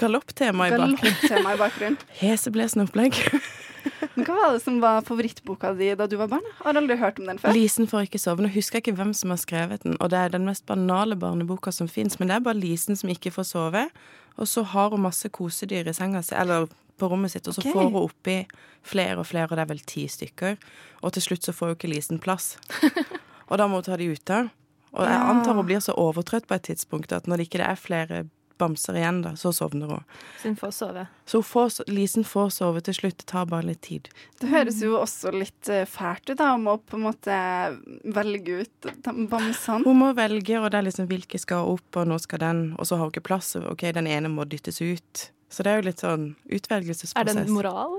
Galopptema 0.00 0.70
i 0.70 0.72
bakgrunnen. 0.72 1.58
bakgrunnen. 1.60 1.98
Heseblesende 2.22 2.86
opplegg. 2.88 3.18
Men 4.14 4.24
hva 4.24 4.38
var 4.38 4.54
det 4.54 4.62
som 4.64 4.78
var 4.80 5.04
favorittboka 5.04 5.74
di 5.76 5.90
da 6.00 6.06
du 6.08 6.16
var 6.20 6.30
barn? 6.32 6.46
Jeg 6.48 6.64
har 6.64 6.80
aldri 6.80 6.96
hørt 7.00 7.20
om 7.20 7.28
den 7.28 7.40
før. 7.42 7.52
Lisen 7.56 7.88
får 7.92 8.08
ikke 8.08 8.22
sove. 8.22 8.44
Nå 8.44 8.50
husker 8.56 8.80
jeg 8.80 8.86
ikke 8.86 8.98
hvem 9.02 9.12
som 9.16 9.34
har 9.34 9.40
skrevet 9.44 9.84
den, 9.84 10.00
og 10.00 10.12
det 10.12 10.20
er 10.24 10.32
den 10.32 10.48
mest 10.48 10.64
banale 10.68 11.16
barneboka 11.20 11.72
som 11.76 11.88
fins, 11.88 12.16
men 12.16 12.32
det 12.32 12.38
er 12.38 12.46
bare 12.48 12.60
Lisen 12.60 12.96
som 12.96 13.12
ikke 13.12 13.32
får 13.36 13.50
sove, 13.52 13.84
og 14.40 14.48
så 14.48 14.64
har 14.72 14.96
hun 14.96 15.04
masse 15.04 15.28
kosedyr 15.28 15.92
i 15.92 15.96
senga 15.96 16.24
si, 16.24 16.32
eller 16.40 16.70
på 17.00 17.08
rommet 17.10 17.32
sitt, 17.32 17.48
og 17.48 17.56
så 17.56 17.64
okay. 17.64 17.74
får 17.74 17.88
hun 17.88 17.98
oppi 18.04 18.36
flere 18.86 19.18
og 19.20 19.28
flere, 19.28 19.48
og 19.50 19.58
det 19.58 19.64
er 19.64 19.72
vel 19.72 19.84
ti 19.88 20.06
stykker, 20.10 20.56
og 21.00 21.16
til 21.16 21.26
slutt 21.26 21.48
så 21.48 21.56
får 21.56 21.72
jo 21.72 21.78
ikke 21.78 21.92
Lisen 21.92 22.22
plass. 22.22 22.54
Og 23.50 23.58
da 23.58 23.66
må 23.66 23.80
hun 23.80 23.82
ta 23.82 23.96
de 23.98 24.06
ute. 24.14 24.36
Og 24.94 25.06
jeg 25.06 25.22
antar 25.32 25.56
hun 25.58 25.66
blir 25.66 25.80
så 25.82 25.94
overtrøtt 25.98 26.46
på 26.46 26.54
et 26.54 26.68
tidspunkt 26.68 27.10
at 27.14 27.26
når 27.26 27.40
det 27.40 27.46
ikke 27.48 27.64
er 27.66 27.78
flere 27.78 28.20
bamser 28.60 28.98
igjen, 29.00 29.22
da. 29.24 29.32
Så 29.40 29.52
sovner 29.56 29.88
hun. 29.88 30.02
Så 30.42 30.50
hun 30.50 30.56
får 30.60 30.74
sove. 30.76 31.06
Så 31.26 31.40
får, 31.42 31.72
Lisen 31.88 32.26
får 32.28 32.50
sove 32.58 32.82
til 32.84 32.96
slutt. 32.98 33.18
Det 33.22 33.28
tar 33.32 33.48
bare 33.48 33.70
litt 33.70 33.80
tid. 33.86 34.10
Det 34.40 34.50
høres 34.52 34.82
jo 34.84 34.98
også 35.00 35.32
litt 35.32 35.70
eh, 35.72 35.86
fælt 35.88 36.28
ut, 36.28 36.36
da, 36.36 36.52
Hun 36.52 36.66
må 36.68 36.76
på 36.78 36.98
en 36.98 37.06
måte 37.08 37.40
velge 38.04 38.60
ut 38.60 38.90
de 38.90 39.26
bamsene. 39.32 39.80
Hun 39.86 40.00
må 40.02 40.12
velge, 40.18 40.60
og 40.60 40.68
det 40.70 40.82
er 40.82 40.88
liksom 40.90 41.08
hvilke 41.10 41.40
skal 41.40 41.72
opp, 41.72 41.88
og 41.96 42.10
nå 42.12 42.20
skal 42.20 42.44
den, 42.44 42.64
og 42.76 42.88
så 42.88 42.98
har 42.98 43.08
hun 43.08 43.14
ikke 43.14 43.28
plass. 43.32 43.54
OK, 43.56 43.88
den 43.96 44.10
ene 44.10 44.32
må 44.32 44.44
dyttes 44.44 44.82
ut. 44.84 45.30
Så 45.50 45.64
det 45.66 45.70
er 45.72 45.80
jo 45.80 45.86
litt 45.88 45.98
sånn 45.98 46.36
utvelgelsesprosess. 46.46 47.16
Er 47.18 47.24
det 47.26 47.48
en 47.48 47.52
moral? 47.52 47.96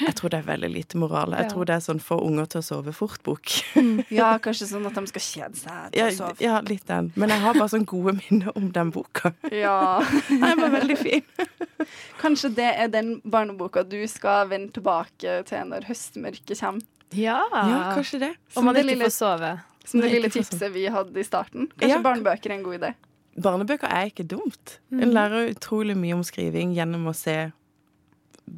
Jeg 0.00 0.14
tror 0.16 0.30
det 0.32 0.38
er 0.38 0.46
veldig 0.46 0.70
lite 0.72 0.96
moral. 0.96 1.34
Jeg 1.36 1.44
Ja. 1.44 1.48
tror 1.52 1.66
det 1.68 1.74
er 1.76 1.82
sånn 1.84 2.00
få 2.00 2.16
unger 2.24 2.46
til 2.48 2.60
å 2.62 2.64
sove 2.64 2.94
fort-bok. 2.96 3.44
Ja, 4.10 4.38
kanskje 4.38 4.68
sånn 4.70 4.86
at 4.88 4.94
de 4.96 5.06
skal 5.10 5.20
kjede 5.26 5.56
seg 5.60 5.92
til 5.92 6.00
Ja, 6.00 6.06
å 6.08 6.16
sove. 6.16 6.40
ja, 6.40 6.60
litt 6.64 6.86
den. 6.86 7.12
Men 7.14 7.28
jeg 7.28 7.40
har 7.44 7.52
bare 7.54 7.68
sånn 7.68 7.84
gode 7.84 8.14
minner 8.22 8.56
om 8.56 8.70
den 8.72 8.90
boka. 8.90 9.34
Ja. 9.52 10.00
Den 10.30 10.60
var 10.64 10.70
veldig 10.80 10.96
fin. 10.98 11.22
Kanskje 12.20 12.54
det 12.54 12.70
er 12.80 12.88
den 12.88 13.20
barneboka 13.20 13.84
du 13.86 14.00
skal 14.08 14.48
vende 14.48 14.72
tilbake 14.72 15.42
til 15.48 15.58
når 15.68 15.84
høstmørket 15.90 16.58
kommer. 16.58 16.82
Ja. 17.12 17.42
Ja, 17.52 17.92
kanskje 17.96 18.18
det. 18.20 18.32
Om 18.56 18.64
man 18.64 18.74
det 18.74 18.84
ikke 18.84 18.94
lille- 18.96 19.04
får 19.10 19.16
sove. 19.18 19.52
Som 19.88 20.00
det 20.00 20.10
lille 20.12 20.28
tipset 20.28 20.72
vi 20.72 20.86
hadde 20.92 21.16
i 21.16 21.24
starten. 21.24 21.68
Kanskje 21.78 21.96
Ja. 21.96 22.02
barnebøker 22.04 22.50
er 22.50 22.54
en 22.58 22.62
god 22.64 22.80
idé. 22.80 22.94
Barnebøker 23.42 23.90
er 23.90 24.10
ikke 24.10 24.26
dumt. 24.26 24.78
En 24.90 25.12
lærer 25.14 25.52
utrolig 25.52 25.96
mye 25.98 26.16
om 26.16 26.24
skriving 26.26 26.74
gjennom 26.76 27.06
å 27.10 27.14
se 27.16 27.36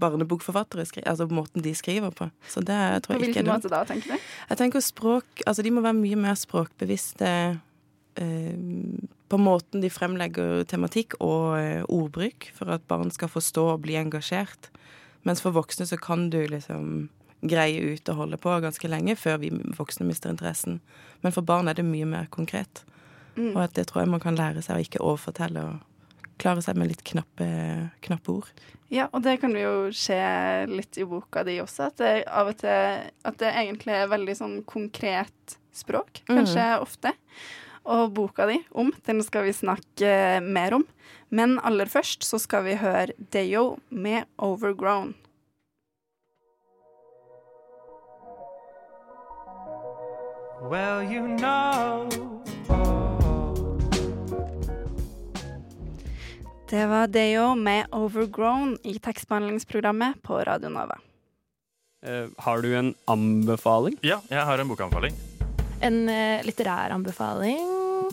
barnebokforfattere 0.00 0.84
skrive, 0.86 1.08
altså 1.10 1.26
måten 1.30 1.64
de 1.64 1.72
skriver 1.74 2.12
på. 2.14 2.28
Så 2.48 2.62
det 2.62 2.78
tror 3.04 3.16
På 3.16 3.18
jeg 3.18 3.20
ikke 3.20 3.26
hvilken 3.26 3.42
er 3.42 3.48
dumt. 3.50 3.64
måte 3.64 3.72
da, 3.72 3.80
tenker 3.88 4.14
du? 4.14 4.28
Jeg 4.50 4.60
tenker 4.60 4.84
språk 4.84 5.42
Altså, 5.46 5.64
de 5.66 5.72
må 5.74 5.82
være 5.82 5.98
mye 5.98 6.18
mer 6.20 6.36
språkbevisste 6.38 7.30
eh, 8.16 8.54
på 9.30 9.38
måten 9.38 9.82
de 9.82 9.90
fremlegger 9.90 10.64
tematikk 10.70 11.16
og 11.20 11.58
eh, 11.58 11.82
ordbruk, 11.88 12.50
for 12.54 12.70
at 12.74 12.86
barn 12.90 13.10
skal 13.14 13.30
forstå 13.30 13.66
og 13.74 13.82
bli 13.86 13.98
engasjert. 13.98 14.70
Mens 15.26 15.42
for 15.42 15.54
voksne 15.54 15.86
så 15.86 15.98
kan 16.00 16.30
du 16.30 16.40
liksom 16.48 17.08
greie 17.40 17.94
ut 17.94 18.08
og 18.12 18.16
holde 18.16 18.38
på 18.40 18.52
ganske 18.60 18.88
lenge 18.88 19.16
før 19.16 19.38
vi 19.40 19.50
voksne 19.78 20.06
mister 20.08 20.32
interessen. 20.32 20.80
Men 21.24 21.32
for 21.32 21.46
barn 21.46 21.68
er 21.68 21.78
det 21.78 21.86
mye 21.88 22.08
mer 22.08 22.26
konkret. 22.32 22.84
Mm. 23.40 23.54
Og 23.54 23.62
at 23.64 23.76
det 23.78 23.86
tror 23.88 24.04
jeg 24.04 24.12
man 24.12 24.22
kan 24.22 24.36
lære 24.38 24.62
seg 24.64 24.76
å 24.76 24.84
ikke 24.84 25.00
overfortelle 25.02 25.64
og 25.64 25.86
klare 26.40 26.64
seg 26.64 26.78
med 26.80 26.92
litt 26.92 27.02
knappe, 27.06 27.46
knappe 28.04 28.32
ord. 28.32 28.50
Ja, 28.90 29.06
og 29.14 29.22
det 29.22 29.36
kan 29.42 29.54
jo 29.54 29.90
skje 29.94 30.20
litt 30.70 30.98
i 30.98 31.06
boka 31.06 31.44
di 31.46 31.60
også, 31.62 31.90
at 31.90 32.00
det 32.00 32.12
av 32.26 32.50
og 32.50 32.58
til 32.58 33.04
at 33.28 33.40
det 33.40 33.52
egentlig 33.52 33.96
er 33.96 34.10
veldig 34.10 34.36
sånn 34.38 34.56
konkret 34.68 35.58
språk, 35.76 36.24
kanskje 36.30 36.64
ofte. 36.82 37.14
Og 37.90 38.10
boka 38.16 38.48
di 38.50 38.58
om, 38.76 38.90
den 39.06 39.22
skal 39.24 39.46
vi 39.46 39.54
snakke 39.56 40.40
mer 40.44 40.80
om. 40.80 40.84
Men 41.30 41.58
aller 41.62 41.86
først 41.86 42.26
så 42.26 42.40
skal 42.42 42.66
vi 42.66 42.76
høre 42.82 43.14
Deyo 43.32 43.78
med 43.88 44.26
'Overgrown'. 44.36 45.14
Well, 50.60 51.02
you 51.02 51.26
know. 51.38 52.89
Det 56.70 56.86
var 56.86 57.06
Deyo 57.06 57.54
med 57.54 57.86
'Overgrown' 57.90 58.76
i 58.82 58.98
tekstbehandlingsprogrammet 58.98 60.22
på 60.22 60.38
Radio 60.44 60.68
Nova. 60.68 60.98
Eh, 62.06 62.28
har 62.38 62.62
du 62.62 62.76
en 62.78 62.94
anbefaling? 63.04 63.96
Ja, 64.02 64.20
jeg 64.28 64.44
har 64.44 64.58
en 64.58 64.68
bokanbefaling. 64.68 65.16
En 65.82 66.08
eh, 66.08 66.44
litterær 66.46 66.94
anbefaling. 66.94 67.58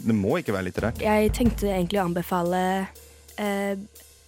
Det 0.02 0.16
må 0.16 0.40
ikke 0.42 0.56
være 0.56 0.72
litterært. 0.72 1.04
Jeg 1.06 1.30
tenkte 1.38 1.70
egentlig 1.70 2.02
å 2.02 2.08
anbefale 2.08 2.88
eh, 3.38 3.78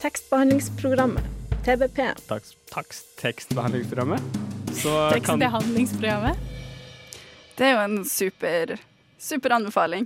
tekstbehandlingsprogrammet, 0.06 1.26
TBP. 1.66 2.00
Takst, 2.30 2.54
takst, 2.70 3.10
tekstbehandlingsprogrammet. 3.18 4.22
Så 4.78 4.94
kan 4.94 5.18
Tekstbehandlingsprogrammet. 5.18 6.38
Det 7.58 7.66
er 7.66 7.74
jo 7.74 7.82
en 7.82 8.06
super, 8.06 8.78
super 9.18 9.58
anbefaling. 9.58 10.06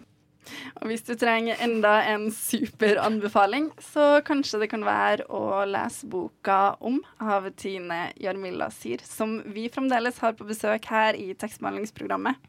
Og 0.82 0.90
hvis 0.90 1.06
du 1.08 1.14
trenger 1.20 1.60
enda 1.64 1.96
en 2.12 2.30
super 2.36 3.00
anbefaling, 3.04 3.70
så 3.82 4.22
kanskje 4.26 4.64
det 4.64 4.70
kan 4.74 4.86
være 4.88 5.28
å 5.32 5.64
lese 5.70 6.10
boka 6.10 6.76
om 6.84 7.02
av 7.24 7.50
Tine 7.60 8.06
Jarmilla 8.22 8.70
Sier, 8.74 9.04
som 9.08 9.40
vi 9.56 9.70
fremdeles 9.74 10.20
har 10.24 10.36
på 10.38 10.48
besøk 10.50 10.90
her 10.92 11.20
i 11.20 11.32
tekstbehandlingsprogrammet. 11.40 12.40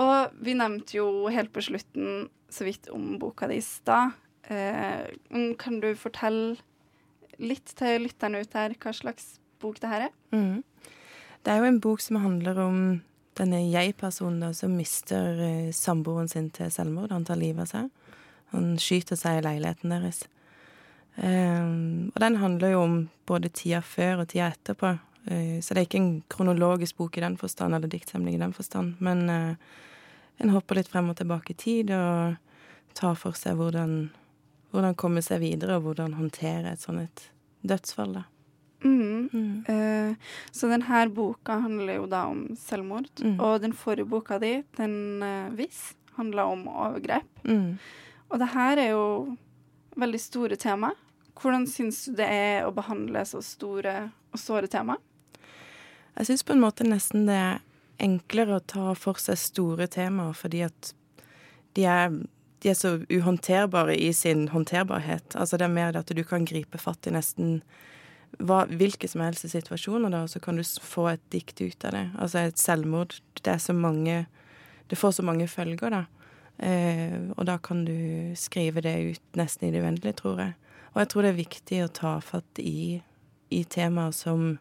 Og 0.00 0.34
vi 0.42 0.56
nevnte 0.58 0.98
jo 0.98 1.08
helt 1.30 1.52
på 1.54 1.62
slutten 1.62 2.28
så 2.50 2.66
vidt 2.66 2.90
om 2.94 3.14
boka 3.22 3.48
di 3.50 3.58
i 3.60 3.64
stad. 3.64 4.14
Eh, 4.50 5.54
kan 5.58 5.80
du 5.80 5.92
fortelle 5.98 6.56
litt 7.42 7.72
til 7.78 8.04
lytterne 8.04 8.42
ut 8.42 8.54
her 8.54 8.74
hva 8.78 8.92
slags 8.94 9.36
bok 9.62 9.80
det 9.82 9.90
her 9.90 10.08
er? 10.08 10.14
Mm. 10.34 10.62
Det 11.44 11.52
er 11.52 11.60
jo 11.60 11.70
en 11.70 11.82
bok 11.82 12.02
som 12.02 12.20
handler 12.22 12.58
om 12.60 12.78
denne 13.38 13.60
jeg-personen 13.66 14.42
da, 14.42 14.52
som 14.56 14.76
mister 14.76 15.40
eh, 15.42 15.72
samboeren 15.74 16.30
sin 16.30 16.50
til 16.54 16.70
selvmord. 16.72 17.12
Han 17.14 17.26
tar 17.26 17.40
livet 17.40 17.66
av 17.66 17.70
seg. 17.70 18.14
Han 18.54 18.74
skyter 18.78 19.18
seg 19.18 19.40
i 19.40 19.44
leiligheten 19.46 19.94
deres. 19.94 20.24
Um, 21.14 22.10
og 22.10 22.18
den 22.22 22.36
handler 22.42 22.72
jo 22.72 22.80
om 22.82 22.94
både 23.26 23.50
tida 23.54 23.80
før 23.86 24.24
og 24.24 24.30
tida 24.32 24.50
etterpå. 24.50 24.96
Uh, 25.30 25.58
så 25.62 25.74
det 25.74 25.82
er 25.82 25.88
ikke 25.88 26.02
en 26.02 26.12
kronologisk 26.30 26.98
bok 26.98 27.18
i 27.18 27.24
den 27.24 27.38
forstand, 27.40 27.74
eller 27.74 27.90
diktsamling 27.90 28.36
i 28.38 28.42
den 28.42 28.54
forstand. 28.54 28.96
Men 29.04 29.24
uh, 29.30 29.54
en 30.42 30.54
hopper 30.54 30.80
litt 30.80 30.90
frem 30.90 31.10
og 31.10 31.18
tilbake 31.18 31.54
i 31.54 31.58
tid 31.58 31.94
og 31.94 32.36
tar 32.98 33.18
for 33.18 33.38
seg 33.38 33.58
hvordan, 33.58 33.96
hvordan 34.74 34.98
komme 34.98 35.22
seg 35.22 35.42
videre, 35.42 35.78
og 35.78 35.88
hvordan 35.88 36.18
håndtere 36.18 36.74
et 36.74 36.82
sånt 36.82 37.06
et 37.06 37.26
dødsfall, 37.66 38.18
da. 38.20 38.24
Mm. 38.84 39.64
Eh, 39.68 40.16
så 40.50 40.68
denne 40.68 41.08
boka 41.14 41.58
handler 41.64 41.98
jo 41.98 42.08
da 42.10 42.24
om 42.30 42.46
selvmord. 42.60 43.10
Mm. 43.20 43.38
Og 43.40 43.60
den 43.62 43.72
forrige 43.76 44.08
boka 44.08 44.38
di, 44.38 44.58
den 44.76 45.22
uh, 45.22 45.52
Viss, 45.56 45.94
handla 46.18 46.44
om 46.52 46.66
overgrep. 46.68 47.28
Mm. 47.44 47.78
Og 48.28 48.38
det 48.38 48.50
her 48.54 48.80
er 48.82 48.90
jo 48.92 49.06
veldig 49.96 50.20
store 50.20 50.56
tema. 50.60 50.92
Hvordan 51.40 51.66
syns 51.66 52.04
du 52.06 52.18
det 52.18 52.28
er 52.30 52.66
å 52.66 52.74
behandle 52.74 53.24
så 53.26 53.42
store 53.42 53.96
og 54.34 54.40
såre 54.40 54.70
tema? 54.70 54.98
Jeg 56.14 56.28
syns 56.28 56.44
på 56.46 56.54
en 56.54 56.62
måte 56.62 56.86
nesten 56.86 57.26
det 57.26 57.38
er 57.38 57.62
enklere 58.02 58.58
å 58.58 58.66
ta 58.66 58.92
for 58.98 59.18
seg 59.22 59.38
store 59.38 59.86
temaer, 59.90 60.34
fordi 60.36 60.64
at 60.66 60.92
de 61.74 61.86
er, 61.90 62.14
de 62.62 62.70
er 62.70 62.78
så 62.78 62.96
uhåndterbare 63.10 63.96
i 63.98 64.12
sin 64.14 64.48
håndterbarhet. 64.52 65.34
Altså 65.34 65.58
det 65.58 65.66
er 65.66 65.74
mer 65.74 65.94
det 65.94 66.04
at 66.04 66.14
du 66.14 66.22
kan 66.26 66.46
gripe 66.46 66.78
fatt 66.78 67.06
i 67.06 67.14
nesten 67.14 67.60
hva, 68.38 68.64
hvilke 68.70 69.08
som 69.10 69.22
helst 69.24 69.46
situasjoner, 69.50 70.12
da, 70.12 70.24
så 70.30 70.40
kan 70.42 70.58
du 70.58 70.64
få 70.64 71.08
et 71.12 71.22
dikt 71.34 71.60
ut 71.62 71.86
av 71.86 71.96
det. 71.96 72.04
Altså 72.18 72.44
et 72.44 72.60
selvmord, 72.60 73.16
det 73.42 73.56
er 73.56 73.62
så 73.62 73.76
mange 73.76 74.24
Det 74.84 74.98
får 75.00 75.14
så 75.16 75.22
mange 75.24 75.46
følger, 75.48 75.90
da. 75.90 76.02
Eh, 76.58 77.16
og 77.38 77.46
da 77.48 77.56
kan 77.58 77.86
du 77.86 78.34
skrive 78.36 78.82
det 78.84 78.92
ut 79.00 79.38
nesten 79.38 79.68
i 79.68 79.72
det 79.72 79.80
uendelige, 79.80 80.18
tror 80.20 80.42
jeg. 80.42 80.52
Og 80.92 81.00
jeg 81.00 81.08
tror 81.10 81.24
det 81.24 81.30
er 81.32 81.38
viktig 81.38 81.78
å 81.82 81.92
ta 81.98 82.12
fatt 82.22 82.60
i, 82.60 83.00
i 83.50 83.62
temaer 83.64 84.12
som 84.14 84.58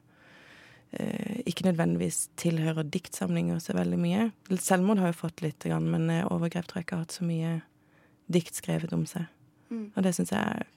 eh, 0.95 1.43
ikke 1.45 1.67
nødvendigvis 1.67 2.29
tilhører 2.39 2.87
diktsamlinger 2.87 3.59
så 3.61 3.75
veldig 3.77 3.99
mye. 3.99 4.29
Selvmord 4.55 5.03
har 5.03 5.11
jo 5.11 5.19
fått 5.25 5.43
litt, 5.45 5.59
grann, 5.61 5.91
men 5.91 6.09
eh, 6.09 6.25
overgrep 6.25 6.71
tror 6.71 6.81
jeg 6.81 6.87
ikke 6.87 6.97
har 7.01 7.05
hatt 7.05 7.19
så 7.19 7.27
mye 7.27 7.53
dikt 8.33 8.57
skrevet 8.57 8.95
om 8.95 9.05
seg. 9.09 9.27
Mm. 9.69 9.91
Og 9.91 10.05
det 10.05 10.15
syns 10.17 10.33
jeg, 10.33 10.67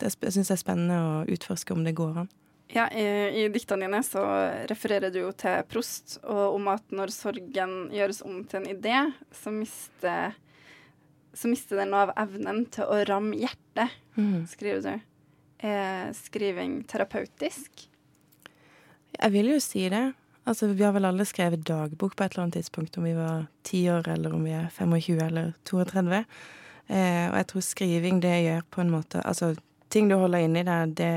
det 0.00 0.10
jeg 0.12 0.32
synes 0.34 0.50
jeg 0.50 0.56
er 0.56 0.62
spennende 0.64 0.98
å 1.00 1.10
utforske 1.30 1.72
om 1.76 1.84
det 1.86 1.94
går 1.98 2.22
an. 2.24 2.30
Ja, 2.70 2.84
i, 2.94 3.02
I 3.42 3.48
diktene 3.50 3.88
dine 3.88 3.98
så 4.06 4.22
refererer 4.70 5.10
du 5.10 5.18
jo 5.24 5.32
til 5.34 5.62
Prost, 5.66 6.18
og 6.22 6.54
om 6.54 6.68
at 6.70 6.84
når 6.94 7.10
sorgen 7.10 7.72
gjøres 7.90 8.20
om 8.26 8.44
til 8.46 8.60
en 8.60 8.68
idé, 8.76 9.00
så 9.34 9.50
mister, 9.50 10.36
så 11.34 11.50
mister 11.50 11.80
den 11.82 11.94
av 11.98 12.12
evnen 12.20 12.64
til 12.70 12.86
å 12.86 13.00
ramme 13.10 13.36
hjertet, 13.40 13.96
Mm. 14.18 14.42
skriver 14.50 14.82
du. 14.82 15.00
Er 15.64 16.10
skriving 16.18 16.80
terapeutisk? 16.90 17.86
Jeg 19.20 19.32
vil 19.32 19.50
jo 19.52 19.60
si 19.62 19.84
det. 19.92 20.02
Altså, 20.48 20.66
vi 20.74 20.82
har 20.84 20.92
vel 20.96 21.06
alle 21.06 21.24
skrevet 21.28 21.62
dagbok 21.68 22.16
på 22.16 22.24
et 22.24 22.32
eller 22.34 22.46
annet 22.46 22.56
tidspunkt, 22.58 22.96
om 22.98 23.04
vi 23.06 23.12
var 23.16 23.46
ti 23.66 23.84
år, 23.92 24.08
eller 24.08 24.34
om 24.34 24.44
vi 24.44 24.54
er 24.56 24.66
25 24.74 25.20
eller 25.26 25.52
32. 25.68 26.20
Eh, 26.90 27.26
og 27.30 27.36
jeg 27.38 27.46
tror 27.52 27.66
skriving, 27.66 28.20
det 28.24 28.34
gjør 28.44 28.62
på 28.74 28.80
en 28.82 28.90
måte 28.90 29.22
Altså, 29.22 29.52
ting 29.90 30.08
du 30.08 30.16
holder 30.18 30.46
inni 30.46 30.62
deg, 30.66 30.94
det 30.98 31.12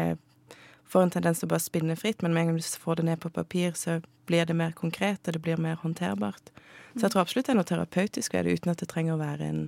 får 0.90 1.08
en 1.08 1.14
tendens 1.14 1.42
til 1.42 1.50
å 1.50 1.54
bare 1.54 1.64
spinne 1.64 1.96
fritt, 1.98 2.22
men 2.22 2.34
med 2.34 2.44
en 2.44 2.52
gang 2.52 2.60
du 2.62 2.82
får 2.84 3.00
det 3.00 3.08
ned 3.08 3.22
på 3.24 3.32
papir, 3.34 3.74
så 3.78 4.00
blir 4.30 4.46
det 4.46 4.56
mer 4.58 4.76
konkret, 4.78 5.22
og 5.28 5.36
det 5.36 5.42
blir 5.44 5.62
mer 5.62 5.80
håndterbart. 5.82 6.52
Så 6.94 7.08
jeg 7.08 7.14
tror 7.14 7.24
absolutt 7.24 7.48
det 7.48 7.56
er 7.56 7.58
noe 7.58 7.70
terapeutisk 7.70 8.36
ved 8.36 8.46
det, 8.46 8.60
uten 8.60 8.74
at 8.74 8.84
det 8.84 8.90
trenger 8.92 9.16
å 9.16 9.22
være 9.22 9.50
en 9.50 9.64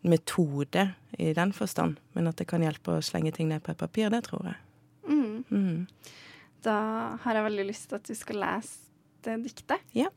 metode 0.00 0.86
i 1.20 1.34
den 1.36 1.52
forstand. 1.52 1.98
Men 2.16 2.30
at 2.30 2.40
det 2.40 2.48
kan 2.48 2.64
hjelpe 2.64 2.96
å 2.96 3.04
slenge 3.04 3.34
ting 3.36 3.50
ned 3.50 3.62
på 3.64 3.74
et 3.74 3.80
papir, 3.80 4.08
det 4.12 4.22
tror 4.30 4.48
jeg. 4.48 4.56
Mm. 5.10 5.44
Mm. 5.50 6.16
Da 6.64 6.78
har 7.20 7.36
jeg 7.36 7.46
veldig 7.50 7.66
lyst 7.68 7.90
til 7.90 8.00
at 8.00 8.08
du 8.08 8.16
skal 8.16 8.40
lese 8.40 8.80
det 9.24 9.36
diktet. 9.44 9.84
Ja. 9.96 10.08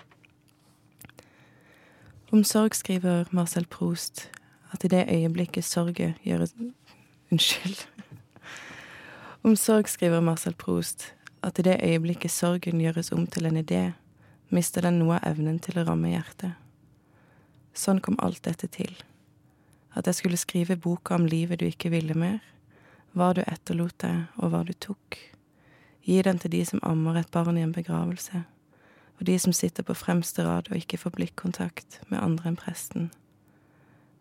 Om 2.31 2.45
sorg 2.47 2.75
skriver 2.79 3.27
Marcel 3.35 3.67
Proust 3.67 4.29
at 4.73 4.87
i 4.87 4.89
det 4.89 5.03
øyeblikket 5.11 5.67
sorgen 5.67 6.15
gjøres 6.25 6.55
Unnskyld. 7.33 7.87
Om 9.41 9.55
sorg 9.55 9.87
skriver 9.89 10.21
Marcel 10.21 10.53
Proust 10.53 11.15
at 11.41 11.57
i 11.57 11.63
det 11.65 11.79
øyeblikket 11.81 12.31
sorgen 12.31 12.81
gjøres 12.81 13.09
om 13.11 13.23
til 13.27 13.47
en 13.49 13.57
idé, 13.57 13.79
mister 14.53 14.85
den 14.85 14.99
noe 15.01 15.15
av 15.17 15.31
evnen 15.31 15.57
til 15.57 15.79
å 15.81 15.85
ramme 15.87 16.11
hjertet. 16.11 16.53
Sånn 17.73 18.03
kom 18.05 18.19
alt 18.21 18.43
dette 18.45 18.69
til. 18.69 18.91
At 19.97 20.05
jeg 20.05 20.19
skulle 20.19 20.37
skrive 20.37 20.77
boka 20.77 21.17
om 21.17 21.25
livet 21.25 21.63
du 21.63 21.65
ikke 21.65 21.89
ville 21.95 22.13
mer, 22.13 22.37
hva 23.17 23.31
du 23.33 23.41
etterlot 23.47 23.97
deg, 24.05 24.29
og 24.37 24.53
hva 24.53 24.61
du 24.69 24.75
tok. 24.77 25.17
Gi 26.05 26.21
den 26.21 26.37
til 26.37 26.53
de 26.53 26.61
som 26.69 26.85
ammer 26.85 27.17
et 27.23 27.33
barn 27.33 27.57
i 27.57 27.65
en 27.65 27.73
begravelse, 27.73 28.43
og 29.17 29.25
de 29.25 29.39
som 29.41 29.57
sitter 29.57 29.89
på 29.89 29.97
fremste 29.97 30.45
rad 30.45 30.69
og 30.69 30.77
ikke 30.77 31.01
får 31.01 31.17
blikkontakt 31.17 31.97
med 32.13 32.21
andre 32.21 32.53
enn 32.53 32.61
presten. 32.61 33.09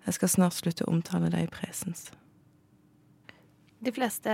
Jeg 0.09 0.16
skal 0.16 0.37
snart 0.38 0.61
slutte 0.62 0.88
å 0.88 0.97
omtale 0.97 1.28
deg 1.28 1.50
i 1.50 1.54
presens. 1.61 2.09
De 3.83 3.91
fleste, 3.93 4.31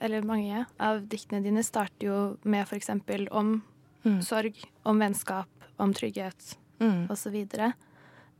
eller 0.00 0.22
mange, 0.22 0.64
av 0.78 1.00
diktene 1.10 1.42
dine 1.42 1.62
starter 1.66 2.06
jo 2.06 2.18
med 2.44 2.68
eksempel 2.78 3.28
om 3.30 3.62
Mm. 4.04 4.20
sorg, 4.22 4.58
om 4.84 4.98
vennskap, 5.00 5.48
om 5.78 5.92
trygghet 5.94 6.56
Mm. 6.80 7.06
osv. 7.10 7.34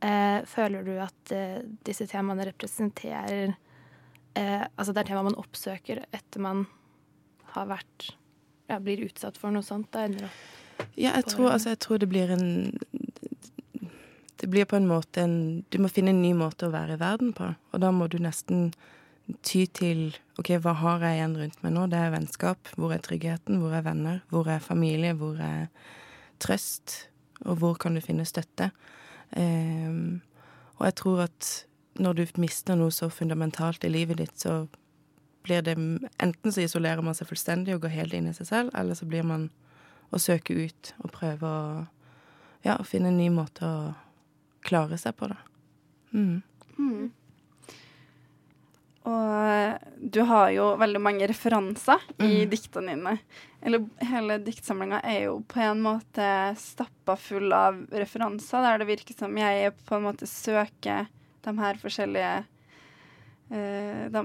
Eh, 0.01 0.41
føler 0.45 0.83
du 0.85 0.99
at 1.01 1.31
eh, 1.31 1.61
disse 1.83 2.05
temaene 2.07 2.45
representerer 2.45 3.55
eh, 4.35 4.67
Altså 4.77 4.93
det 4.93 4.97
er 5.05 5.07
tema 5.09 5.23
man 5.23 5.35
oppsøker 5.39 6.03
etter 6.13 6.39
man 6.43 6.67
har 7.55 7.65
vært 7.65 8.11
ja, 8.69 8.77
blir 8.79 9.05
utsatt 9.07 9.37
for 9.37 9.51
noe 9.51 9.63
sånt? 9.63 9.89
Da 9.91 10.03
ender 10.05 10.25
opp 10.27 10.87
Ja, 10.97 11.13
jeg 11.15 11.25
tror, 11.25 11.51
altså, 11.51 11.69
jeg 11.69 11.79
tror 11.79 11.97
det 11.99 12.09
blir 12.09 12.29
en 12.35 12.77
Det 14.37 14.47
blir 14.49 14.65
på 14.65 14.75
en 14.75 14.87
måte 14.87 15.23
en 15.23 15.63
Du 15.71 15.77
må 15.79 15.89
finne 15.89 16.09
en 16.13 16.21
ny 16.21 16.33
måte 16.33 16.67
å 16.67 16.71
være 16.73 16.93
i 16.97 17.01
verden 17.01 17.33
på. 17.33 17.55
Og 17.73 17.79
da 17.81 17.91
må 17.91 18.07
du 18.09 18.17
nesten 18.19 18.73
ty 19.45 19.65
til 19.73 20.17
OK, 20.39 20.51
hva 20.61 20.75
har 20.77 21.03
jeg 21.05 21.19
igjen 21.19 21.37
rundt 21.39 21.61
meg 21.63 21.73
nå? 21.73 21.85
Det 21.89 21.99
er 21.99 22.13
vennskap. 22.13 22.71
Hvor 22.77 22.93
er 22.93 23.03
tryggheten? 23.03 23.59
Hvor 23.61 23.73
er 23.73 23.85
venner? 23.85 24.21
Hvor 24.29 24.49
er 24.51 24.63
familie? 24.63 25.15
Hvor 25.17 25.39
er 25.41 25.67
trøst? 26.43 26.97
Og 27.45 27.59
hvor 27.61 27.77
kan 27.79 27.95
du 27.95 28.03
finne 28.03 28.25
støtte? 28.27 28.69
Um, 29.35 30.21
og 30.77 30.85
jeg 30.89 30.95
tror 31.01 31.23
at 31.25 31.51
når 31.99 32.13
du 32.13 32.25
mister 32.41 32.75
noe 32.75 32.91
så 32.91 33.09
fundamentalt 33.09 33.83
i 33.87 33.91
livet 33.91 34.19
ditt, 34.19 34.35
så 34.39 34.65
blir 35.45 35.61
det 35.63 35.77
Enten 35.77 36.51
så 36.51 36.63
isolerer 36.65 37.01
man 37.05 37.15
seg 37.15 37.29
fullstendig 37.29 37.75
og 37.75 37.85
går 37.85 37.95
helt 37.95 38.15
inn 38.17 38.29
i 38.29 38.35
seg 38.35 38.49
selv, 38.49 38.73
eller 38.75 38.97
så 38.97 39.07
blir 39.07 39.23
man 39.23 39.49
å 40.13 40.21
søke 40.21 40.53
ut 40.53 40.93
og 41.03 41.13
prøve 41.13 41.49
å 41.49 41.85
ja, 42.65 42.77
finne 42.83 43.11
en 43.11 43.19
ny 43.19 43.29
måte 43.33 43.65
å 43.65 43.93
klare 44.65 44.97
seg 44.97 45.15
på, 45.19 45.29
da. 45.29 45.37
Mm. 46.15 46.41
Mm. 46.77 47.11
Og 49.05 50.11
du 50.11 50.21
har 50.25 50.49
jo 50.55 50.71
veldig 50.81 51.01
mange 51.01 51.27
referanser 51.29 52.01
i 52.19 52.45
Mm. 52.45 52.49
diktene 52.49 52.95
dine. 52.95 53.19
Eller 53.61 53.85
hele 54.01 54.39
diktsamlinga 54.41 54.99
er 55.03 55.25
jo 55.25 55.39
på 55.47 55.59
en 55.61 55.81
måte 55.81 56.55
stappa 56.57 57.15
full 57.17 57.53
av 57.53 57.85
referanser, 57.91 58.61
der 58.65 58.77
det 58.79 58.87
virker 58.87 59.17
som 59.17 59.35
jeg 59.37 59.73
på 59.85 59.95
en 59.97 60.03
måte 60.07 60.25
søker 60.27 61.07
de 61.43 61.53
her 61.59 61.75
forskjellige 61.81 62.45
eh, 63.51 64.09
de, 64.09 64.23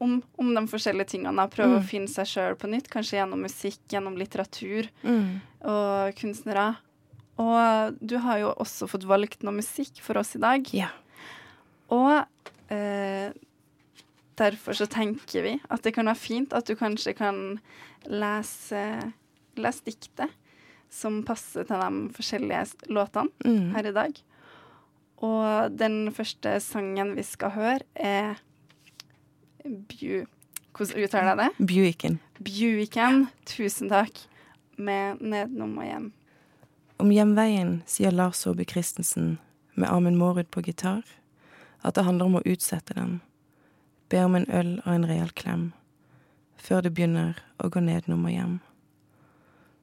om, 0.00 0.22
om 0.38 0.54
de 0.54 0.62
forskjellige 0.66 1.10
tingene. 1.12 1.44
Prøve 1.52 1.76
Mm. 1.76 1.82
å 1.82 1.88
finne 1.88 2.08
seg 2.08 2.24
sjøl 2.26 2.54
på 2.56 2.70
nytt, 2.72 2.88
kanskje 2.88 3.18
gjennom 3.20 3.42
musikk, 3.44 3.80
gjennom 3.92 4.16
litteratur 4.16 4.88
Mm. 5.04 5.40
og 5.62 6.14
kunstnere. 6.16 6.76
Og 7.38 7.96
du 8.00 8.18
har 8.18 8.38
jo 8.38 8.54
også 8.54 8.88
fått 8.88 9.04
valgt 9.04 9.42
noe 9.42 9.52
musikk 9.56 10.00
for 10.00 10.16
oss 10.18 10.34
i 10.36 10.38
dag. 10.40 10.64
Ja. 10.72 10.88
Og 11.90 12.24
eh, 12.70 13.32
derfor 14.38 14.72
så 14.76 14.86
tenker 14.90 15.42
vi 15.44 15.56
at 15.70 15.82
det 15.84 15.94
kan 15.94 16.06
være 16.08 16.18
fint 16.20 16.52
at 16.56 16.66
du 16.68 16.74
kanskje 16.78 17.14
kan 17.18 17.58
lese, 18.08 19.12
lese 19.56 19.84
diktet 19.86 20.30
som 20.92 21.22
passer 21.24 21.64
til 21.64 21.80
de 21.80 22.12
forskjellige 22.16 22.88
låtene 22.92 23.30
Mm. 23.44 23.74
her 23.74 23.86
i 23.88 23.92
dag. 23.92 24.12
Og 25.22 25.78
den 25.78 26.12
første 26.12 26.60
sangen 26.60 27.14
vi 27.16 27.22
skal 27.22 27.50
høre, 27.50 27.80
er 27.94 28.34
Bju... 29.64 30.24
Hvordan 30.74 31.04
uttaler 31.04 31.28
jeg 31.28 31.38
det? 31.38 31.66
Buicken. 31.68 32.18
Buicken. 32.42 33.28
Tusen 33.46 33.88
takk. 33.88 34.10
Med 34.76 35.20
'Nedenom 35.20 35.78
og 35.78 35.84
hjem'. 35.84 36.10
Om 36.98 37.10
hjemveien 37.10 37.82
sier 37.86 38.10
Lars 38.10 38.36
Saabye 38.42 38.64
Christensen 38.64 39.38
med 39.74 39.88
Amund 39.88 40.16
Mårud 40.16 40.50
på 40.50 40.62
gitar 40.62 41.02
at 41.84 41.94
det 41.94 42.04
handler 42.04 42.24
om 42.24 42.34
å 42.40 42.42
utsette 42.46 42.94
den. 42.94 43.20
Be 44.12 44.24
om 44.24 44.34
en 44.34 44.50
øl 44.50 44.74
og 44.84 44.94
en 44.94 45.06
real 45.08 45.30
klem. 45.32 45.70
Før 46.60 46.82
det 46.84 46.90
begynner 46.92 47.38
å 47.56 47.70
gå 47.72 47.80
nedenom 47.80 48.26
og 48.28 48.32
hjem. 48.34 48.56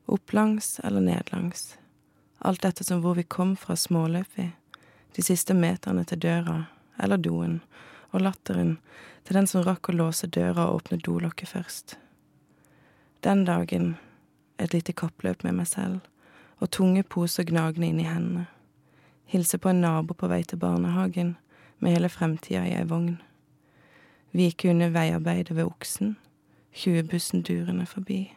Opplangs 0.06 0.76
eller 0.86 1.02
nedlangs. 1.02 1.72
Alt 2.46 2.66
ettersom 2.66 3.00
som 3.00 3.02
hvor 3.02 3.16
vi 3.18 3.24
kom 3.26 3.56
fra 3.58 3.74
småløp 3.74 4.36
vi. 4.36 4.52
De 5.18 5.26
siste 5.26 5.56
meterne 5.58 6.04
til 6.06 6.22
døra, 6.22 6.60
eller 7.02 7.18
doen, 7.18 7.56
og 8.14 8.22
latteren 8.22 8.76
til 9.26 9.40
den 9.40 9.50
som 9.50 9.66
rakk 9.66 9.90
å 9.90 9.96
låse 9.98 10.30
døra 10.30 10.68
og 10.68 10.84
åpne 10.84 11.00
dolokket 11.02 11.50
først. 11.50 11.96
Den 13.26 13.48
dagen 13.50 13.96
et 14.60 14.74
lite 14.78 14.94
kappløp 14.94 15.42
med 15.44 15.58
meg 15.58 15.72
selv 15.72 16.06
og 16.60 16.70
tunge 16.76 17.02
poser 17.02 17.50
gnagende 17.50 17.90
inn 17.90 18.04
i 18.04 18.06
hendene. 18.06 18.46
Hilse 19.26 19.58
på 19.58 19.74
en 19.74 19.82
nabo 19.82 20.14
på 20.14 20.30
vei 20.30 20.44
til 20.44 20.62
barnehagen 20.62 21.34
med 21.80 21.98
hele 21.98 22.14
fremtida 22.14 22.62
i 22.68 22.76
ei 22.78 22.86
vogn. 22.86 23.18
Vike 24.32 24.70
under 24.70 24.90
veiarbeidet 24.90 25.56
ved 25.56 25.66
Oksen, 25.66 26.18
20-bussen 26.76 27.42
durende 27.42 27.86
forbi. 27.86 28.36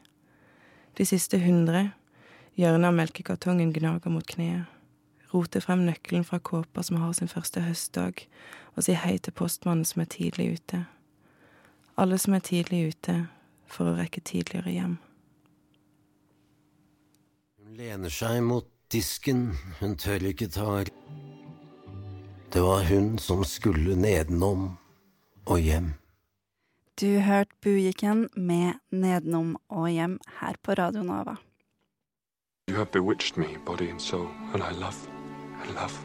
De 0.98 1.04
siste 1.04 1.38
hundre, 1.38 1.92
hjørnet 2.56 2.88
av 2.88 2.96
melkekartongen 2.96 3.72
gnager 3.72 4.12
mot 4.12 4.26
kneet. 4.26 4.64
Roter 5.34 5.60
frem 5.64 5.84
nøkkelen 5.86 6.24
fra 6.28 6.38
kåpa 6.38 6.82
som 6.84 6.96
har 7.00 7.12
sin 7.16 7.28
første 7.28 7.60
høstdag, 7.64 8.24
og 8.76 8.84
sier 8.84 9.00
hei 9.00 9.16
til 9.18 9.32
postmannen 9.36 9.84
som 9.88 10.04
er 10.04 10.10
tidlig 10.12 10.50
ute. 10.58 10.82
Alle 11.96 12.18
som 12.18 12.36
er 12.36 12.44
tidlig 12.44 12.86
ute 12.92 13.16
for 13.68 13.88
å 13.88 13.96
rekke 13.96 14.20
tidligere 14.20 14.72
hjem. 14.72 14.98
Hun 17.60 17.76
lener 17.80 18.12
seg 18.12 18.42
mot 18.44 18.68
disken, 18.92 19.52
hun 19.80 19.96
tør 19.96 20.24
ikke 20.28 20.48
ta 20.52 20.84
Det 22.52 22.60
var 22.60 22.84
hun 22.84 23.18
som 23.18 23.44
skulle 23.44 23.96
nedenom 23.96 24.72
og 25.46 25.58
hjem. 25.60 25.94
Du 27.00 27.18
hørte 27.24 27.54
Bujiken 27.64 28.28
med 28.36 28.78
'Nedenom 28.92 29.56
og 29.68 29.88
hjem' 29.88 30.18
her 30.40 30.54
på 30.62 30.74
Radio 30.78 31.02
Nova. 31.02 31.36
You 32.70 32.76
have 32.76 32.92
bewitched 32.92 33.36
me, 33.36 33.58
body 33.66 33.90
and 33.90 34.00
soul, 34.00 34.28
and 34.54 34.62
I 34.62 34.72
love, 34.78 35.08
I 35.64 35.72
love, 35.72 35.96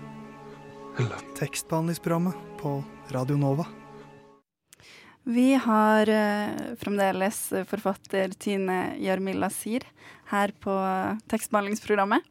I 0.99 1.03
love. 1.03 1.21
Tekstbehandlingsprogrammet 1.35 2.35
på 2.57 2.83
Radio 3.11 3.37
Nova. 3.37 3.65
Vi 5.23 5.53
har 5.53 6.07
uh, 6.09 6.75
fremdeles 6.79 7.53
forfatter 7.67 8.31
Tine 8.39 8.95
Jarmilla 8.97 9.49
Sier 9.49 9.83
her 10.31 10.51
på 10.59 10.73
tekstbehandlingsprogrammet. 11.27 12.23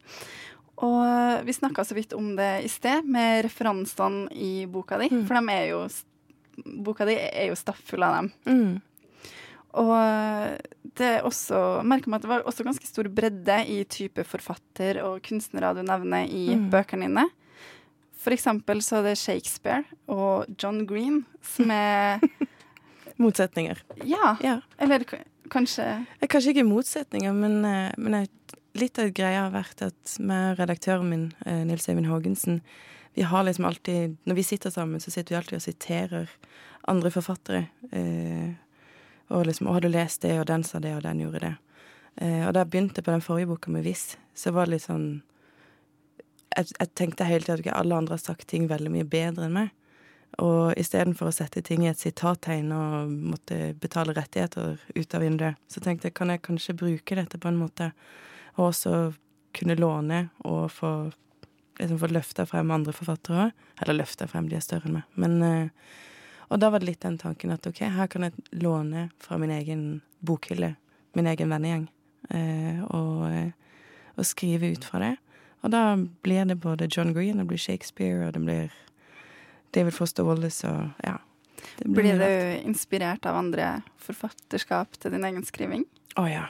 Og 0.77 1.45
vi 1.45 1.53
snakka 1.53 1.85
så 1.85 1.95
vidt 1.97 2.13
om 2.13 2.35
det 2.35 2.65
i 2.65 2.69
sted, 2.69 3.05
med 3.05 3.45
referansene 3.45 4.27
i 4.33 4.65
boka 4.69 4.97
di. 5.01 5.09
For 5.09 5.33
de 5.39 5.53
er 5.53 5.65
jo 5.71 5.87
Boka 6.65 7.05
di 7.05 7.15
er 7.19 7.49
jo 7.51 7.55
stappfull 7.59 8.03
av 8.03 8.15
dem. 8.17 8.31
Mm. 8.47 8.81
Og 9.77 9.93
det 10.97 11.09
er 11.19 11.25
også 11.27 11.83
merker 11.85 12.09
meg 12.09 12.17
at 12.21 12.25
det 12.25 12.31
var 12.31 12.45
også 12.49 12.65
ganske 12.65 12.87
stor 12.89 13.09
bredde 13.13 13.57
i 13.69 13.81
type 13.85 14.23
forfatter 14.25 15.01
og 15.05 15.19
kunstnere 15.27 15.73
du 15.77 15.83
nevner 15.85 16.25
i 16.25 16.55
Mm. 16.55 16.69
bøkene 16.73 17.05
dine. 17.09 17.27
For 18.17 18.33
eksempel 18.33 18.81
så 18.81 18.97
er 18.99 19.03
det 19.11 19.17
Shakespeare 19.21 19.83
og 20.09 20.47
John 20.57 20.85
Green 20.89 21.25
som 21.41 21.69
er 21.71 22.19
Motsetninger. 23.21 23.79
Ja. 24.05 24.35
Ja. 24.41 24.59
Eller 24.79 25.03
kanskje 25.49 25.85
Eh, 26.21 26.27
Kanskje 26.27 26.53
ikke 26.53 26.65
motsetninger, 26.67 27.33
men, 27.33 27.63
eh, 27.65 27.91
men 27.97 28.27
litt 28.77 28.99
av 28.99 29.09
greia 29.13 29.45
har 29.49 29.51
vært 29.51 29.81
at 29.87 30.17
med 30.19 30.57
redaktøren 30.59 31.09
min, 31.09 31.33
eh, 31.45 31.63
Nils 31.65 31.87
Eivind 31.89 32.05
Haagensen, 32.07 32.61
vi 33.17 33.23
har 33.23 33.43
liksom 33.43 33.65
alltid 33.65 34.17
Når 34.23 34.35
vi 34.35 34.43
sitter 34.43 34.69
sammen, 34.69 34.99
så 34.99 35.11
sitter 35.11 35.33
vi 35.33 35.37
alltid 35.37 35.55
og 35.55 35.61
siterer 35.61 36.29
andre 36.87 37.11
forfattere. 37.11 37.67
Eh, 37.91 38.53
og 39.27 39.45
liksom 39.45 39.67
'Å, 39.67 39.73
har 39.73 39.81
du 39.81 39.87
lest 39.87 40.21
det, 40.21 40.39
og 40.39 40.45
den 40.45 40.63
sa 40.63 40.79
det, 40.79 40.95
og 40.95 41.01
den 41.03 41.19
gjorde 41.19 41.39
det'. 41.39 41.57
Eh, 42.17 42.47
og 42.47 42.53
da 42.53 42.59
jeg 42.59 42.69
begynte 42.69 43.01
på 43.01 43.11
den 43.11 43.21
forrige 43.21 43.47
boka 43.47 43.71
med 43.71 43.83
Viss, 43.83 44.17
så 44.35 44.51
var 44.51 44.65
det 44.65 44.71
litt 44.71 44.85
sånn 44.85 45.21
jeg, 46.57 46.65
jeg 46.79 46.93
tenkte 46.95 47.25
hele 47.25 47.41
tida 47.41 47.53
at 47.53 47.59
ikke 47.59 47.75
alle 47.75 47.95
andre 47.95 48.13
har 48.13 48.21
sagt 48.21 48.47
ting 48.47 48.69
veldig 48.69 48.91
mye 48.91 49.09
bedre 49.09 49.45
enn 49.45 49.53
meg. 49.53 49.69
Og 50.37 50.77
istedenfor 50.77 51.27
å 51.27 51.33
sette 51.33 51.61
ting 51.61 51.85
i 51.85 51.89
et 51.89 51.99
sitattegn 51.99 52.71
og 52.71 53.09
måtte 53.09 53.73
betale 53.81 54.13
rettigheter 54.13 54.77
ut 54.95 55.15
av 55.15 55.21
vinduet, 55.21 55.55
så 55.67 55.81
tenkte 55.81 56.07
jeg 56.07 56.13
kan 56.13 56.29
jeg 56.29 56.41
kanskje 56.41 56.77
bruke 56.77 57.15
dette 57.15 57.37
på 57.37 57.47
en 57.47 57.57
måte, 57.57 57.91
og 58.57 58.69
også 58.69 59.13
kunne 59.53 59.75
låne 59.75 60.29
og 60.45 60.71
få 60.71 61.11
liksom 61.79 61.99
få 62.01 62.09
løfta 62.11 62.45
frem 62.49 62.71
andre 62.71 62.93
forfattere 62.95 63.47
òg. 63.47 63.63
Eller 63.81 63.99
løfta 64.01 64.27
frem, 64.29 64.49
de 64.49 64.57
er 64.57 64.65
større 64.65 64.89
enn 64.89 64.99
meg. 64.99 65.03
Men, 65.15 65.41
eh, 65.43 65.69
Og 66.49 66.59
da 66.59 66.69
var 66.69 66.79
det 66.79 66.87
litt 66.87 67.01
den 67.01 67.17
tanken 67.17 67.51
at 67.51 67.67
OK, 67.67 67.81
her 67.91 68.07
kan 68.07 68.23
jeg 68.23 68.31
låne 68.53 69.09
fra 69.19 69.37
min 69.37 69.49
egen 69.51 70.01
bokhylle, 70.23 70.77
min 71.13 71.27
egen 71.27 71.49
vennegjeng, 71.49 71.87
eh, 72.29 72.79
og, 72.87 73.27
eh, 73.29 73.51
og 74.17 74.23
skrive 74.23 74.71
ut 74.71 74.85
fra 74.85 74.99
det. 74.99 75.17
Og 75.63 75.71
da 75.71 75.97
blir 76.23 76.47
det 76.47 76.61
både 76.61 76.87
John 76.87 77.11
Green, 77.13 77.37
det 77.37 77.47
blir 77.47 77.57
Shakespeare, 77.57 78.27
og 78.27 78.33
det 78.33 78.41
blir 78.45 78.71
David 79.73 79.91
Foster 79.91 80.23
Wallace 80.23 80.63
og 80.63 80.93
ja. 81.03 81.17
Det 81.77 81.91
Blir 81.91 82.15
blir 82.15 82.19
du 82.19 82.67
inspirert 82.69 83.25
av 83.25 83.35
andre 83.35 83.83
forfatterskap 83.97 84.97
til 85.01 85.11
din 85.11 85.25
egen 85.25 85.43
skriving? 85.43 85.83
Å 86.15 86.29
ja. 86.31 86.45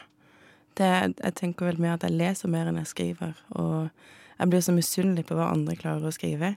Det, 0.75 1.15
jeg 1.23 1.33
tenker 1.33 1.65
vel 1.65 1.79
mer 1.79 1.95
at 1.95 2.03
jeg 2.03 2.11
leser 2.13 2.47
mer 2.47 2.67
enn 2.67 2.77
jeg 2.77 2.91
skriver, 2.91 3.33
og 3.57 3.89
jeg 4.37 4.49
blir 4.49 4.61
så 4.61 4.73
misunnelig 4.75 5.25
på 5.27 5.35
hva 5.37 5.51
andre 5.53 5.75
klarer 5.75 6.07
å 6.07 6.13
skrive. 6.13 6.55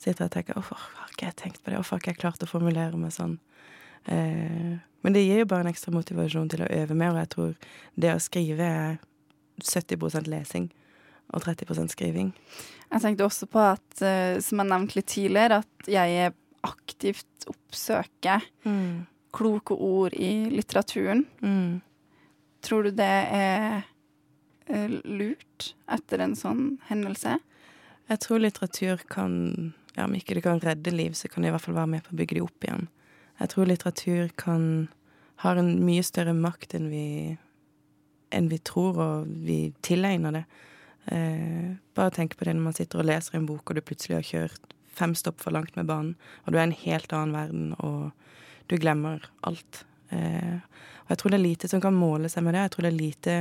Sitter 0.00 0.24
og 0.24 0.30
tenker 0.30 0.54
'hvorfor 0.54 0.76
har 0.76 1.08
ikke 1.12 1.26
jeg 1.26 1.36
tenkt 1.36 1.62
på 1.62 1.70
det', 1.70 1.76
hvorfor 1.76 1.96
har 1.96 2.00
ikke 2.00 2.12
jeg 2.14 2.18
klart 2.18 2.42
å 2.42 2.48
formulere 2.48 2.96
meg 2.96 3.10
sånn? 3.12 3.38
Eh, 4.06 4.78
men 5.02 5.12
det 5.12 5.26
gir 5.26 5.38
jo 5.38 5.44
bare 5.44 5.60
en 5.60 5.72
ekstra 5.72 5.92
motivasjon 5.92 6.48
til 6.48 6.60
å 6.60 6.70
øve 6.70 6.94
mer, 6.94 7.10
og 7.10 7.16
jeg 7.16 7.28
tror 7.28 7.54
det 7.98 8.14
å 8.14 8.20
skrive 8.20 8.60
er 8.60 8.98
70% 9.62 10.26
lesing 10.26 10.70
og 11.32 11.42
30% 11.42 11.90
skriving. 11.90 12.32
Jeg 12.90 13.00
tenkte 13.02 13.24
også 13.24 13.46
på 13.46 13.60
at, 13.72 14.02
eh, 14.02 14.40
som 14.40 14.58
jeg 14.58 14.66
nevnte 14.68 14.96
litt 14.96 15.06
tidligere, 15.06 15.58
at 15.58 15.86
jeg 15.86 16.34
aktivt 16.64 17.46
oppsøker 17.46 18.42
Mm. 18.64 19.06
kloke 19.32 19.72
ord 19.72 20.12
i 20.12 20.50
litteraturen. 20.50 21.26
Mm. 21.42 21.80
Tror 22.62 22.82
du 22.84 22.90
det 22.90 23.28
er 23.32 23.84
lurt 25.04 25.72
etter 25.90 26.22
en 26.24 26.36
sånn 26.38 26.64
hendelse? 26.88 27.38
Jeg 28.10 28.22
tror 28.24 28.42
litteratur 28.42 29.04
kan 29.10 29.74
Ja, 29.96 30.04
om 30.06 30.14
ikke 30.14 30.36
det 30.36 30.44
kan 30.44 30.60
redde 30.62 30.92
liv, 30.94 31.16
så 31.18 31.26
kan 31.28 31.42
det 31.42 31.50
i 31.50 31.52
hvert 31.52 31.64
fall 31.64 31.74
være 31.74 31.90
med 31.90 32.04
på 32.06 32.12
å 32.14 32.18
bygge 32.20 32.36
de 32.36 32.42
opp 32.44 32.64
igjen. 32.64 32.84
Jeg 33.40 33.50
tror 33.50 33.66
litteratur 33.66 34.28
kan 34.38 34.62
har 35.42 35.56
en 35.56 35.70
mye 35.84 36.02
større 36.04 36.34
makt 36.36 36.76
enn 36.76 36.90
vi 36.92 37.06
enn 38.30 38.46
vi 38.46 38.60
tror, 38.62 38.98
og 39.02 39.30
vi 39.46 39.72
tilegner 39.82 40.36
det. 40.36 40.44
Eh, 41.10 41.72
bare 41.96 42.12
tenk 42.14 42.36
på 42.38 42.46
det 42.46 42.54
når 42.54 42.66
man 42.68 42.76
sitter 42.76 43.00
og 43.02 43.08
leser 43.08 43.38
en 43.38 43.48
bok, 43.48 43.64
og 43.64 43.78
du 43.78 43.82
plutselig 43.82 44.20
har 44.20 44.28
kjørt 44.28 44.74
fem 44.94 45.16
stopp 45.18 45.40
for 45.42 45.54
langt 45.54 45.74
med 45.74 45.88
banen, 45.88 46.12
og 46.44 46.52
du 46.52 46.58
er 46.58 46.62
i 46.62 46.68
en 46.68 46.80
helt 46.84 47.14
annen 47.16 47.34
verden, 47.34 47.72
og 47.82 48.12
du 48.70 48.76
glemmer 48.78 49.24
alt. 49.48 49.82
Eh, 50.14 50.60
og 51.02 51.10
jeg 51.10 51.22
tror 51.22 51.34
det 51.34 51.40
er 51.40 51.46
lite 51.48 51.70
som 51.72 51.82
kan 51.82 51.96
måle 51.96 52.30
seg 52.30 52.46
med 52.46 52.54
det. 52.54 52.66
Jeg 52.68 52.74
tror 52.76 52.86
det 52.86 52.92
er 52.92 53.00
lite 53.00 53.36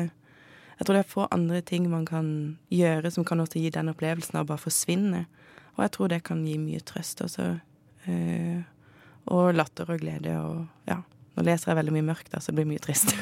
Jeg 0.79 0.85
tror 0.87 0.95
det 0.95 1.03
er 1.03 1.11
få 1.11 1.27
andre 1.35 1.59
ting 1.67 1.89
man 1.91 2.05
kan 2.07 2.27
gjøre 2.71 3.11
som 3.11 3.25
kan 3.27 3.39
også 3.43 3.59
gi 3.59 3.69
den 3.75 3.91
opplevelsen 3.91 4.37
av 4.39 4.45
å 4.45 4.51
bare 4.53 4.63
forsvinne. 4.63 5.25
Og 5.75 5.83
jeg 5.83 5.91
tror 5.95 6.11
det 6.13 6.21
kan 6.27 6.45
gi 6.47 6.55
mye 6.61 6.79
trøst 6.87 7.19
også. 7.25 7.49
Eh, 8.07 8.61
og 9.29 9.51
latter 9.53 9.91
og 9.91 9.99
glede 10.01 10.37
og 10.39 10.63
ja. 10.87 11.01
Nå 11.35 11.43
leser 11.45 11.71
jeg 11.73 11.77
veldig 11.81 11.93
mye 11.97 12.07
mørkt, 12.09 12.31
da, 12.33 12.39
så 12.41 12.51
det 12.51 12.57
blir 12.61 12.71
mye 12.71 12.81
trist. 12.83 13.11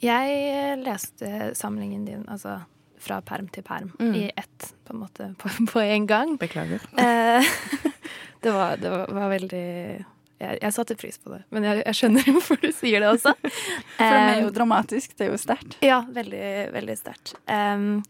Jeg 0.00 0.76
leste 0.84 1.28
samlingen 1.56 2.04
din, 2.06 2.24
altså 2.28 2.58
fra 3.00 3.20
perm 3.24 3.48
til 3.52 3.64
perm, 3.64 3.90
Mm. 4.00 4.14
i 4.14 4.30
ett, 4.36 4.74
på 4.84 4.92
en 4.94 5.00
måte, 5.00 5.34
på, 5.38 5.80
en 5.80 6.06
gang. 6.06 6.36
Beklager. 6.38 6.80
Eh, 6.98 7.44
det 8.42 8.52
var, 8.52 8.76
det 8.76 8.90
var, 8.90 9.06
var 9.12 9.28
veldig 9.30 10.04
jeg, 10.40 10.58
jeg 10.62 10.72
satte 10.76 10.96
pris 11.00 11.16
på 11.22 11.30
det, 11.32 11.42
men 11.54 11.64
jeg, 11.64 11.82
jeg 11.86 11.94
skjønner 12.00 12.26
hvorfor 12.36 12.58
du 12.60 12.68
sier 12.76 13.00
det 13.04 13.08
også. 13.14 13.32
For 13.42 14.02
det 14.02 14.08
er 14.16 14.32
Eh, 14.36 14.42
jo 14.44 14.50
dramatisk, 14.56 15.14
det 15.16 15.26
er 15.28 15.30
jo 15.32 15.38
sterkt. 15.40 15.78
Ja, 15.84 16.02
veldig, 16.12 16.72
veldig 16.74 16.96
sterkt. 17.00 17.34
Um, 17.48 18.02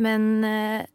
men 0.00 0.28
eh, 0.44 0.86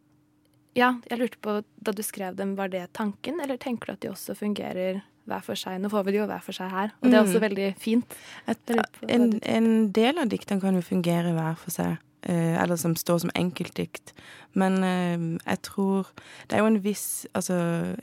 ja, 0.75 0.93
jeg 1.09 1.19
lurte 1.21 1.37
på, 1.45 1.59
da 1.85 1.93
du 1.95 2.01
skrev 2.03 2.35
dem, 2.39 2.55
var 2.57 2.71
det 2.73 2.87
tanken, 2.97 3.37
eller 3.43 3.57
tenker 3.61 3.91
du 3.91 3.93
at 3.95 4.01
de 4.03 4.09
også 4.11 4.35
fungerer 4.39 5.03
hver 5.25 5.41
for 5.45 5.57
seg? 5.57 5.79
Nå 5.81 5.89
får 5.89 6.03
vi 6.05 6.11
det 6.15 6.19
jo 6.19 6.25
hver 6.29 6.41
for 6.45 6.53
seg 6.57 6.69
her, 6.73 6.91
og 7.01 7.07
det 7.09 7.15
er 7.17 7.23
også 7.23 7.39
Mm. 7.39 7.45
veldig 7.45 7.69
fint. 7.81 8.17
Et, 8.51 8.73
en, 9.09 9.23
en 9.41 9.69
del 9.95 10.19
av 10.21 10.27
diktene 10.29 10.61
kan 10.61 10.75
jo 10.77 10.83
fungere 10.85 11.31
hver 11.33 11.55
for 11.61 11.73
seg, 11.73 11.95
eller 12.33 12.75
som 12.75 12.95
står 12.95 13.19
som 13.19 13.31
enkeltdikt. 13.35 14.13
Men 14.53 14.83
eh, 14.83 15.39
jeg 15.45 15.61
tror 15.61 16.07
Det 16.47 16.55
er 16.55 16.59
jo 16.63 16.65
en 16.71 16.79
viss 16.83 17.27
Altså, 17.33 17.53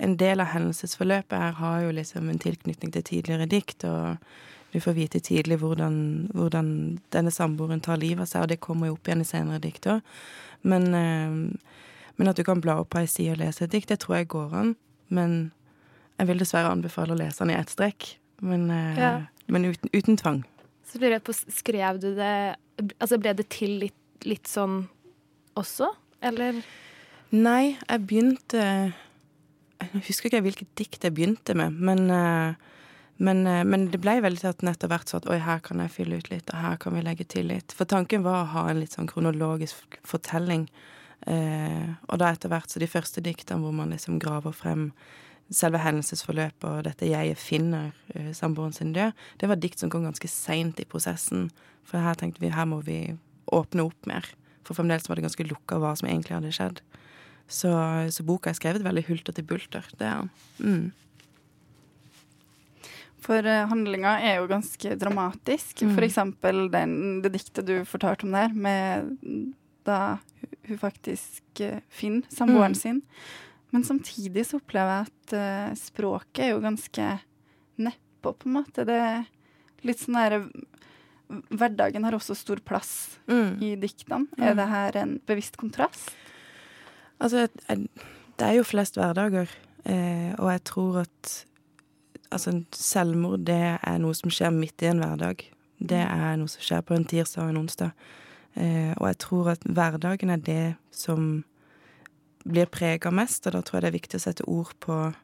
en 0.01 0.17
del 0.17 0.41
av 0.41 0.47
hendelsesforløpet 0.53 1.39
her 1.39 1.53
har 1.53 1.81
jo 1.83 1.91
liksom 1.97 2.29
en 2.31 2.39
tilknytning 2.39 2.93
til 2.93 3.03
tidligere 3.03 3.47
dikt, 3.49 3.85
og 3.85 4.17
du 4.73 4.81
får 4.81 4.93
vite 4.97 5.21
tidlig 5.21 5.59
hvordan, 5.61 6.31
hvordan 6.33 6.69
denne 7.13 7.31
samboeren 7.31 7.81
tar 7.85 7.97
livet 8.01 8.23
av 8.25 8.27
seg, 8.31 8.43
og 8.43 8.49
det 8.49 8.61
kommer 8.61 8.89
jo 8.89 8.95
opp 8.95 9.09
igjen 9.09 9.21
i 9.21 9.29
senere 9.29 9.61
dikt 9.61 9.87
òg. 9.87 10.01
Men, 10.63 10.87
eh, 10.95 11.59
men 12.17 12.29
at 12.29 12.37
du 12.37 12.45
kan 12.45 12.61
bla 12.61 12.79
opp 12.81 12.91
på 12.95 13.03
ei 13.03 13.07
side 13.11 13.35
og 13.35 13.43
lese 13.43 13.65
et 13.67 13.73
dikt, 13.75 13.89
det 13.93 13.99
tror 14.01 14.17
jeg 14.21 14.29
går 14.33 14.55
an. 14.55 14.77
Men 15.11 15.53
jeg 16.19 16.29
vil 16.31 16.39
dessverre 16.41 16.71
anbefale 16.73 17.13
å 17.13 17.19
lese 17.21 17.43
den 17.45 17.51
i 17.51 17.59
ett 17.59 17.69
strekk. 17.73 18.15
Men, 18.41 18.71
eh, 18.71 18.97
Ja. 18.99 19.13
men 19.49 19.65
uten, 19.65 19.91
uten 19.93 20.17
tvang. 20.17 20.45
Så 20.87 20.99
lurer 21.01 21.19
jeg 21.19 21.25
på, 21.25 21.33
skrev 21.35 22.01
du 22.01 22.15
det 22.15 22.57
Altså 23.01 23.19
ble 23.21 23.35
det 23.35 23.49
til 23.51 23.79
litt, 23.81 23.95
litt 24.29 24.51
sånn 24.51 24.87
også, 25.59 25.89
eller? 26.25 26.63
Nei, 27.33 27.79
jeg 27.89 28.05
begynte 28.09 28.63
Jeg 29.83 30.03
husker 30.07 30.29
ikke 30.29 30.43
hvilket 30.45 30.75
dikt 30.79 31.05
jeg 31.07 31.15
begynte 31.17 31.57
med, 31.59 31.75
men, 31.75 32.05
eh, 32.13 32.55
men, 33.19 33.47
eh, 33.47 33.65
men 33.67 33.89
det 33.91 33.99
ble 34.03 34.21
veldig 34.23 34.47
at 34.51 34.63
etter 34.63 34.91
hvert 34.93 35.11
så 35.11 35.19
at 35.19 35.27
oi, 35.27 35.41
her 35.43 35.59
kan 35.65 35.81
jeg 35.83 35.95
fylle 35.97 36.21
ut 36.21 36.31
litt, 36.31 36.53
og 36.53 36.61
her 36.61 36.77
kan 36.79 36.95
vi 36.95 37.03
legge 37.03 37.27
til 37.27 37.49
litt. 37.51 37.75
For 37.75 37.89
tanken 37.89 38.23
var 38.23 38.45
å 38.45 38.51
ha 38.53 38.69
en 38.71 38.79
litt 38.79 38.95
sånn 38.95 39.11
kronologisk 39.11 39.99
fortelling. 40.07 40.69
Eh, 41.27 41.91
og 42.09 42.19
da 42.23 42.31
etter 42.31 42.51
hvert 42.51 42.71
så 42.71 42.83
de 42.83 42.91
første 42.91 43.23
diktene 43.23 43.63
hvor 43.63 43.75
man 43.75 43.91
liksom 43.95 44.21
graver 44.23 44.55
frem 44.55 44.91
selve 45.53 45.79
hendelsesforløpet 45.83 46.65
og 46.65 46.85
dette 46.85 47.07
'jeg 47.07 47.37
finner 47.37 47.93
eh, 48.15 48.33
samboeren 48.33 48.73
sin 48.73 48.93
død, 48.93 49.13
det 49.39 49.49
var 49.49 49.57
dikt 49.57 49.79
som 49.79 49.91
kom 49.91 50.05
ganske 50.05 50.29
seint 50.29 50.81
i 50.81 50.85
prosessen. 50.85 51.51
For 51.85 51.99
her 51.99 52.15
tenkte 52.15 52.41
vi 52.41 52.49
her 52.49 52.65
må 52.65 52.81
vi 52.81 53.19
åpne 53.47 53.87
opp 53.89 54.07
mer. 54.07 54.27
For 54.67 54.79
fremdeles 54.79 55.09
var 55.09 55.19
det 55.19 55.27
ganske 55.27 55.47
lukka 55.49 55.79
hva 55.83 55.95
som 55.99 56.09
egentlig 56.09 56.37
hadde 56.37 56.53
skjedd. 56.55 56.83
Så, 57.51 57.71
så 58.15 58.25
boka 58.25 58.51
er 58.51 58.57
skrevet 58.57 58.85
veldig 58.85 59.05
hulter 59.09 59.35
til 59.37 59.45
bulter. 59.45 59.87
Det 59.99 60.07
er. 60.09 60.29
Mm. 60.63 60.93
For 63.23 63.47
uh, 63.47 63.67
handlinga 63.71 64.17
er 64.25 64.41
jo 64.41 64.49
ganske 64.51 64.97
dramatisk. 64.99 65.83
Mm. 65.83 65.95
For 65.95 66.07
eksempel 66.07 66.65
den, 66.73 66.95
det 67.23 67.35
diktet 67.37 67.69
du 67.69 67.77
fortalte 67.89 68.27
om 68.27 68.35
der, 68.35 68.55
med 68.55 69.53
da 69.87 70.19
hun 70.69 70.79
faktisk 70.79 71.61
eh, 71.61 71.81
finner 71.91 72.23
samboeren 72.31 72.73
Mm. 72.73 72.79
sin. 72.79 73.03
Men 73.71 73.85
samtidig 73.85 74.47
så 74.47 74.61
opplever 74.61 74.93
jeg 74.93 75.07
at 75.09 75.33
eh, 75.33 75.75
språket 75.75 76.45
er 76.45 76.51
jo 76.53 76.61
ganske 76.63 77.07
nedpå, 77.83 78.33
på 78.39 78.47
en 78.47 78.53
måte. 78.53 78.85
Det 78.87 78.95
er 78.95 79.25
litt 79.83 79.99
sånn 79.99 80.19
der 80.19 80.37
Hverdagen 81.51 82.05
har 82.05 82.13
også 82.17 82.35
stor 82.37 82.61
plass 82.65 83.19
Mm. 83.29 83.59
i 83.63 83.75
diktene. 83.77 84.27
Er 84.39 84.53
Mm. 84.53 84.57
det 84.57 84.69
her 84.69 84.97
en 85.03 85.21
bevisst 85.27 85.57
kontrast? 85.57 86.11
Altså, 87.21 87.49
det 87.69 87.89
er 88.47 88.55
jo 88.57 88.63
flest 88.65 88.95
hverdager, 88.97 89.49
eh, 89.87 90.35
og 90.39 90.51
jeg 90.51 90.65
tror 90.65 91.01
at 91.03 91.45
altså, 92.33 92.65
selvmord 92.73 93.45
det 93.45 93.79
er 93.83 93.99
noe 93.99 94.15
som 94.15 94.31
skjer 94.31 94.51
midt 94.53 94.83
i 94.83 94.87
en 94.91 94.99
hverdag. 95.01 95.45
Det 95.81 96.01
er 96.03 96.37
noe 96.37 96.49
som 96.49 96.61
skjer 96.61 96.83
på 96.83 96.95
en 96.97 97.05
tirsdag 97.05 97.45
og 97.45 97.49
en 97.51 97.57
onsdag. 97.67 97.93
Eh, 98.57 98.93
og 98.99 99.07
jeg 99.09 99.19
tror 99.19 99.49
at 99.53 99.61
hverdagen 99.65 100.31
er 100.31 100.37
det 100.37 100.77
som 100.91 101.45
blir 102.45 102.67
prega 102.67 103.11
mest, 103.13 103.47
og 103.47 103.53
da 103.53 103.61
tror 103.63 103.81
jeg 103.81 103.83
det 103.83 103.89
er 103.95 103.99
viktig 104.01 104.19
å 104.19 104.21
sette 104.27 104.49
ord 104.49 104.73
på 104.81 105.15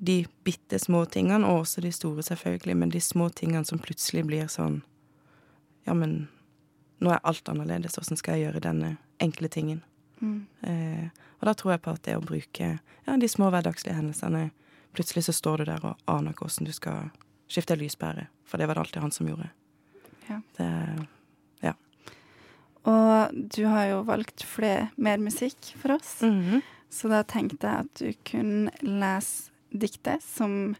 de 0.00 0.24
bitte 0.44 0.78
små 0.78 1.04
tingene, 1.10 1.44
og 1.44 1.64
også 1.64 1.80
de 1.82 1.90
store, 1.90 2.22
selvfølgelig, 2.22 2.76
men 2.76 2.90
de 2.90 3.00
små 3.00 3.28
tingene 3.34 3.66
som 3.66 3.78
plutselig 3.80 4.24
blir 4.24 4.46
sånn 4.46 4.82
Ja, 5.88 5.94
men 5.96 6.26
nå 7.00 7.12
er 7.14 7.22
alt 7.24 7.48
annerledes, 7.48 7.96
åssen 7.96 8.18
skal 8.20 8.36
jeg 8.36 8.48
gjøre 8.48 8.60
denne 8.66 8.96
enkle 9.24 9.48
tingen? 9.48 9.80
Mm. 10.20 10.40
Eh, 10.66 11.24
og 11.38 11.48
da 11.48 11.54
tror 11.54 11.72
jeg 11.72 11.82
på 11.84 11.94
at 11.94 12.02
det 12.04 12.16
å 12.18 12.24
bruke 12.24 12.70
ja, 12.76 13.16
de 13.16 13.28
små 13.30 13.48
hverdagslige 13.54 13.96
hendelsene 13.96 14.48
Plutselig 14.96 15.28
så 15.28 15.32
står 15.36 15.60
du 15.60 15.68
der 15.68 15.84
og 15.84 16.08
aner 16.10 16.34
åssen 16.42 16.66
du 16.66 16.72
skal 16.74 17.10
skifte 17.46 17.76
lyspære, 17.78 18.24
for 18.48 18.58
det 18.58 18.66
var 18.66 18.78
det 18.78 18.82
alltid 18.82 19.02
han 19.04 19.12
som 19.14 19.28
gjorde. 19.28 19.50
Ja. 20.26 20.38
Det, 20.56 20.68
ja. 21.68 21.74
Og 22.88 23.36
du 23.52 23.60
har 23.68 23.84
jo 23.92 24.00
valgt 24.08 24.42
flere, 24.48 24.88
mer 24.96 25.20
musikk 25.22 25.70
for 25.76 25.98
oss. 25.98 26.16
Mhm. 26.24 26.64
Så 26.90 27.12
da 27.12 27.20
tenkte 27.20 27.68
jeg 27.68 27.84
at 27.84 28.00
du 28.00 28.16
kunne 28.24 28.72
lese 28.80 29.52
diktet 29.70 30.24
som 30.24 30.74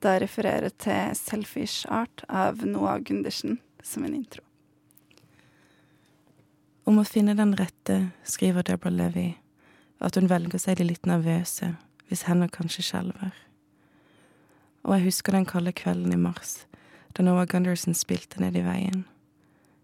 da 0.00 0.16
refererer 0.18 0.72
til 0.80 1.12
'Selfish 1.12 1.84
Art' 1.92 2.24
av 2.28 2.64
Noah 2.64 2.98
Gundersen 2.98 3.60
som 3.86 4.04
en 4.04 4.14
intro. 4.14 4.42
Om 6.86 7.00
å 7.02 7.06
finne 7.06 7.34
den 7.34 7.54
rette, 7.58 8.10
skriver 8.22 8.62
Deborah 8.66 8.94
Levy, 8.94 9.32
at 9.98 10.14
hun 10.18 10.28
velger 10.30 10.60
seg 10.62 10.78
de 10.78 10.86
litt 10.86 11.06
nervøse, 11.08 11.72
hvis 12.06 12.26
hender 12.28 12.50
kanskje 12.52 12.84
skjelver. 12.86 13.34
Og 14.86 14.94
jeg 14.94 15.08
husker 15.08 15.34
den 15.34 15.48
kalde 15.48 15.74
kvelden 15.74 16.14
i 16.14 16.20
mars, 16.20 16.60
da 17.16 17.24
Noah 17.26 17.48
Gunderson 17.50 17.96
spilte 17.96 18.38
ned 18.42 18.58
i 18.58 18.62
veien. 18.62 19.02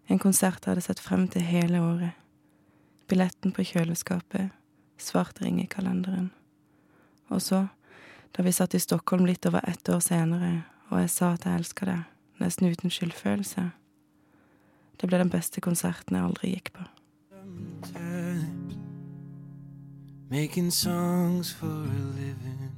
En 0.07 0.21
konsert 0.23 0.63
jeg 0.63 0.75
hadde 0.75 0.85
sett 0.87 1.03
frem 1.03 1.27
til 1.31 1.43
hele 1.43 1.81
året. 1.83 2.19
Billetten 3.11 3.55
på 3.55 3.65
kjøleskapet, 3.67 4.53
svart 5.01 5.43
ring 5.43 5.59
i 5.63 5.71
kalenderen. 5.71 6.31
Og 7.31 7.43
så, 7.43 7.69
Da 8.33 8.43
vi 8.43 8.53
satt 8.53 8.73
i 8.75 8.79
Stockholm 8.81 9.27
litt 9.27 9.45
over 9.45 9.61
ett 9.69 9.89
år 9.93 9.99
senere, 10.01 10.63
og 10.89 11.03
jeg 11.03 11.11
sa 11.13 11.35
at 11.35 11.43
jeg 11.45 11.59
elsker 11.59 11.87
deg, 11.91 12.05
nesten 12.41 12.71
uten 12.73 12.89
skyldfølelse. 12.89 13.67
Det 15.01 15.09
ble 15.09 15.19
den 15.19 15.33
beste 15.33 15.61
konserten 15.61 16.17
jeg 16.17 16.25
aldri 16.25 16.55
gikk 16.55 16.73
på. 16.77 16.89
Making 20.33 20.71
songs 20.71 21.53
for 21.53 21.67
a 21.69 22.05
living. 22.17 22.73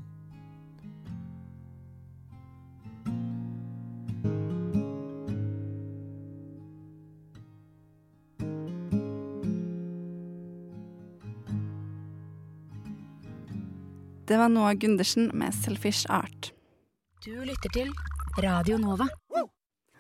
Det 14.29 14.39
var 14.39 14.49
Noah 14.49 14.75
Gundersen 14.75 15.31
med 15.35 15.55
'Selfish 15.55 16.07
Art'. 16.11 16.53
Du 17.25 17.31
lytter 17.31 17.71
til 17.73 17.91
Radio 18.39 18.79
Nova. 18.79 19.07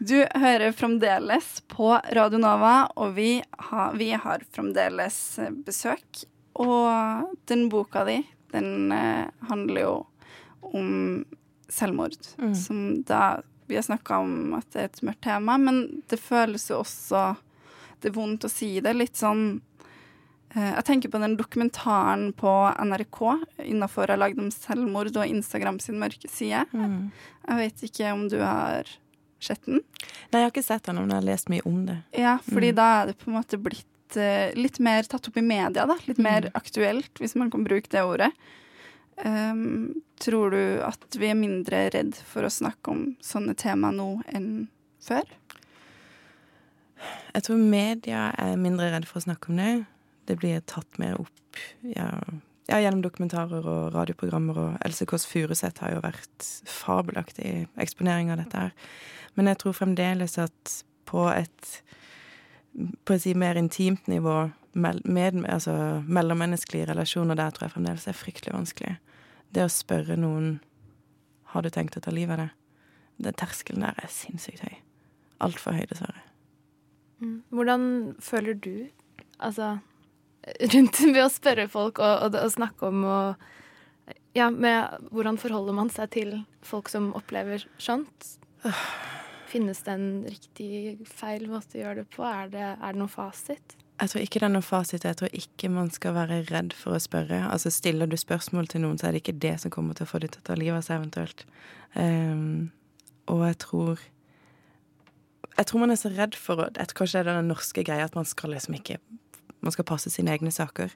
Du 0.04 0.26
hører 0.34 0.72
fremdeles 0.72 1.62
på 1.70 1.86
Radio 2.12 2.38
Nova, 2.38 2.90
og 2.98 3.14
vi 3.16 3.38
har, 3.70 3.94
vi 3.96 4.10
har 4.12 4.42
fremdeles 4.52 5.38
besøk. 5.64 6.24
Og 6.60 7.30
den 7.48 7.68
boka 7.72 8.02
di, 8.04 8.18
den 8.52 8.92
eh, 8.92 9.30
handler 9.48 9.80
jo 9.80 9.94
om 10.74 10.90
selvmord. 11.72 12.18
Mm. 12.36 12.54
Som 12.58 12.80
da 13.08 13.40
Vi 13.66 13.78
har 13.78 13.82
snakka 13.82 14.18
om 14.20 14.52
at 14.58 14.66
det 14.74 14.80
er 14.82 14.90
et 14.90 15.04
mørkt 15.08 15.22
tema, 15.24 15.56
men 15.56 16.02
det 16.10 16.20
føles 16.20 16.68
jo 16.68 16.82
også 16.82 17.22
Det 18.02 18.10
er 18.10 18.16
vondt 18.18 18.44
å 18.44 18.50
si 18.52 18.74
det. 18.84 18.92
Litt 18.92 19.16
sånn 19.16 19.62
eh, 20.52 20.74
Jeg 20.74 20.84
tenker 20.84 21.14
på 21.14 21.22
den 21.22 21.38
dokumentaren 21.40 22.34
på 22.36 22.52
NRK 22.90 23.22
innafor 23.64 24.12
jeg 24.12 24.20
lagde 24.20 24.44
om 24.44 24.52
selvmord 24.52 25.16
og 25.16 25.24
Instagram 25.24 25.80
sin 25.80 25.96
mørke 26.02 26.28
side. 26.28 26.66
Mm. 26.76 27.08
Jeg 27.48 27.62
vet 27.62 27.88
ikke 27.88 28.12
om 28.12 28.28
du 28.28 28.42
har 28.42 28.92
sett 29.46 29.64
den? 29.68 29.80
Nei, 30.32 30.40
jeg 30.40 30.46
har 30.48 30.52
ikke 30.52 30.64
sett 30.66 30.86
den, 30.88 30.96
men 31.02 31.10
jeg 31.14 31.20
har 31.22 31.28
lest 31.30 31.50
mye 31.52 31.64
om 31.68 31.82
det. 31.88 31.98
Ja, 32.18 32.38
fordi 32.48 32.70
Mm. 32.72 32.78
da 32.80 32.86
er 33.02 33.06
det 33.10 33.18
på 33.20 33.30
en 33.30 33.36
måte 33.38 33.58
blitt 33.60 34.16
uh, 34.18 34.50
litt 34.58 34.78
mer 34.80 35.02
tatt 35.08 35.28
opp 35.28 35.36
i 35.36 35.42
media, 35.44 35.86
da. 35.86 35.96
Litt 36.06 36.18
mer 36.22 36.50
aktuelt, 36.54 37.12
hvis 37.20 37.34
man 37.36 37.50
kan 37.50 37.64
bruke 37.66 37.90
det 37.90 38.02
ordet. 38.04 38.30
Um, 39.24 40.02
tror 40.18 40.50
du 40.50 40.62
at 40.82 41.16
vi 41.20 41.28
er 41.30 41.38
mindre 41.38 41.84
redd 41.94 42.16
for 42.26 42.42
å 42.42 42.50
snakke 42.50 42.90
om 42.90 43.04
sånne 43.22 43.54
tema 43.54 43.92
nå 43.94 44.22
enn 44.34 44.66
før? 45.04 45.22
Jeg 47.34 47.42
tror 47.46 47.58
media 47.60 48.28
er 48.40 48.56
mindre 48.60 48.90
redd 48.94 49.06
for 49.06 49.20
å 49.20 49.24
snakke 49.26 49.50
om 49.52 49.58
det. 49.60 49.72
Det 50.26 50.38
blir 50.40 50.62
tatt 50.66 50.98
mer 50.98 51.18
opp 51.20 51.60
ja, 51.84 52.08
ja, 52.70 52.80
gjennom 52.80 53.02
dokumentarer 53.04 53.66
og 53.68 53.94
radioprogrammer. 53.94 54.58
Og 54.60 54.86
Else 54.86 55.06
Kåss 55.08 55.26
Furuseth 55.28 55.84
har 55.84 55.94
jo 55.94 56.04
vært 56.04 56.48
fabelaktig 56.70 57.44
i 57.44 57.64
eksponering 57.82 58.32
av 58.32 58.40
dette 58.42 58.66
her. 58.66 58.90
Men 59.34 59.50
jeg 59.50 59.60
tror 59.62 59.76
fremdeles 59.76 60.38
at 60.40 60.76
på 61.08 61.26
et 61.32 61.80
på 62.74 63.14
å 63.14 63.20
si 63.22 63.34
mer 63.38 63.58
intimt 63.58 64.08
nivå, 64.10 64.48
med, 64.74 65.04
med, 65.06 65.44
altså 65.46 66.02
mellommenneskelige 66.10 66.88
relasjoner, 66.90 67.38
der 67.38 67.54
tror 67.54 67.68
jeg 67.68 67.74
fremdeles 67.76 68.08
er 68.10 68.18
fryktelig 68.18 68.54
vanskelig. 68.56 68.96
Det 69.54 69.62
å 69.62 69.70
spørre 69.70 70.16
noen 70.18 70.56
har 71.54 71.62
du 71.62 71.70
tenkt 71.70 71.94
å 71.98 72.02
ta 72.02 72.10
livet 72.10 72.34
av 72.34 72.42
deg, 72.42 72.54
den 73.28 73.38
terskelen 73.38 73.86
der 73.86 74.00
er 74.02 74.10
sinnssykt 74.10 74.64
høy. 74.66 74.74
Altfor 75.46 75.78
høy, 75.78 75.84
dessverre. 75.86 76.24
Mm. 77.22 77.36
Hvordan 77.54 77.84
føler 78.18 78.58
du 78.58 78.88
altså, 79.38 79.76
rundt 80.74 81.00
ved 81.14 81.22
å 81.24 81.32
spørre 81.32 81.68
folk 81.72 82.00
og, 82.02 82.26
og, 82.26 82.38
og 82.44 82.54
snakke 82.54 82.90
om 82.90 83.04
og 83.08 83.50
Ja, 84.34 84.50
med 84.50 85.06
hvordan 85.14 85.38
forholder 85.38 85.76
man 85.76 85.90
seg 85.94 86.10
til 86.12 86.32
folk 86.66 86.90
som 86.90 87.12
opplever 87.16 87.62
sånt? 87.78 88.34
Finnes 89.46 89.84
det 89.86 89.94
en 89.94 90.08
riktig 90.26 91.06
feil 91.06 91.46
måte 91.46 91.78
å 91.78 91.84
gjøre 91.84 92.02
det 92.02 92.08
på? 92.10 92.24
Er 92.26 92.50
det, 92.50 92.66
er 92.74 92.96
det 92.96 92.98
noen 92.98 93.12
fasit? 93.12 93.76
Jeg 94.02 94.10
tror 94.10 94.24
ikke 94.24 94.40
det 94.42 94.48
er 94.48 94.52
noen 94.56 94.66
fasit. 94.66 95.06
Jeg 95.06 95.18
tror 95.20 95.36
ikke 95.38 95.70
man 95.70 95.90
skal 95.94 96.16
være 96.16 96.40
redd 96.48 96.74
for 96.74 96.96
å 96.96 97.02
spørre. 97.02 97.44
Altså 97.46 97.70
Stiller 97.70 98.10
du 98.10 98.16
spørsmål 98.18 98.66
til 98.72 98.82
noen, 98.82 98.98
så 98.98 99.06
er 99.06 99.14
det 99.14 99.22
ikke 99.22 99.38
det 99.44 99.54
som 99.62 99.72
kommer 99.72 99.94
til 99.94 100.08
å 100.08 100.10
få 100.10 100.18
dem 100.24 100.32
til 100.34 100.42
å 100.42 100.48
ta 100.48 100.58
livet 100.58 100.80
av 100.80 100.86
seg, 100.88 100.98
eventuelt. 100.98 101.44
Um, 101.94 102.72
og 103.30 103.46
jeg 103.46 103.60
tror 103.62 104.00
Jeg 105.54 105.66
tror 105.70 105.80
man 105.84 105.94
er 105.94 105.98
så 106.00 106.10
redd 106.10 106.34
for 106.34 106.64
å 106.64 106.66
Kanskje 106.74 107.22
det 107.22 107.30
er 107.30 107.38
den 107.38 107.52
norske 107.52 107.84
greia 107.86 108.08
at 108.08 108.16
man 108.18 108.26
skal 108.26 108.50
liksom 108.50 108.74
ikke 108.74 108.98
Man 109.64 109.74
skal 109.74 109.88
passe 109.88 110.12
sine 110.12 110.34
egne 110.34 110.52
saker. 110.52 110.92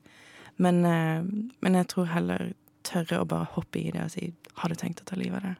Men, 0.61 0.85
eh, 0.85 1.25
men 1.61 1.79
jeg 1.79 1.89
tror 1.93 2.11
heller 2.13 2.53
tørre 2.87 3.23
å 3.23 3.29
bare 3.29 3.49
hoppe 3.55 3.81
i 3.81 3.91
det 3.95 4.03
og 4.05 4.11
si 4.11 4.33
'Har 4.55 4.69
du 4.69 4.75
tenkt 4.75 5.01
å 5.03 5.05
ta 5.05 5.17
livet 5.17 5.37
av 5.37 5.43
deg? 5.43 5.57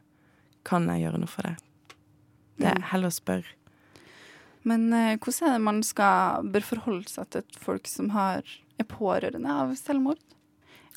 Kan 0.63 0.87
jeg 0.87 1.01
gjøre 1.03 1.19
noe 1.19 1.27
for 1.27 1.43
det? 1.43 1.55
Det 2.59 2.67
er 2.67 2.81
heller 2.91 3.07
å 3.07 3.15
spørre. 3.15 3.55
Men 4.67 4.91
eh, 4.93 5.17
hvordan 5.17 5.47
er 5.47 5.53
det 5.53 5.63
man 5.63 5.83
skal, 5.83 6.43
bør 6.43 6.65
forholde 6.67 7.07
seg 7.09 7.29
til 7.29 7.43
folk 7.57 7.87
som 7.87 8.09
har, 8.09 8.43
er 8.77 8.83
pårørende 8.83 9.49
av 9.49 9.75
selvmord? 9.79 10.19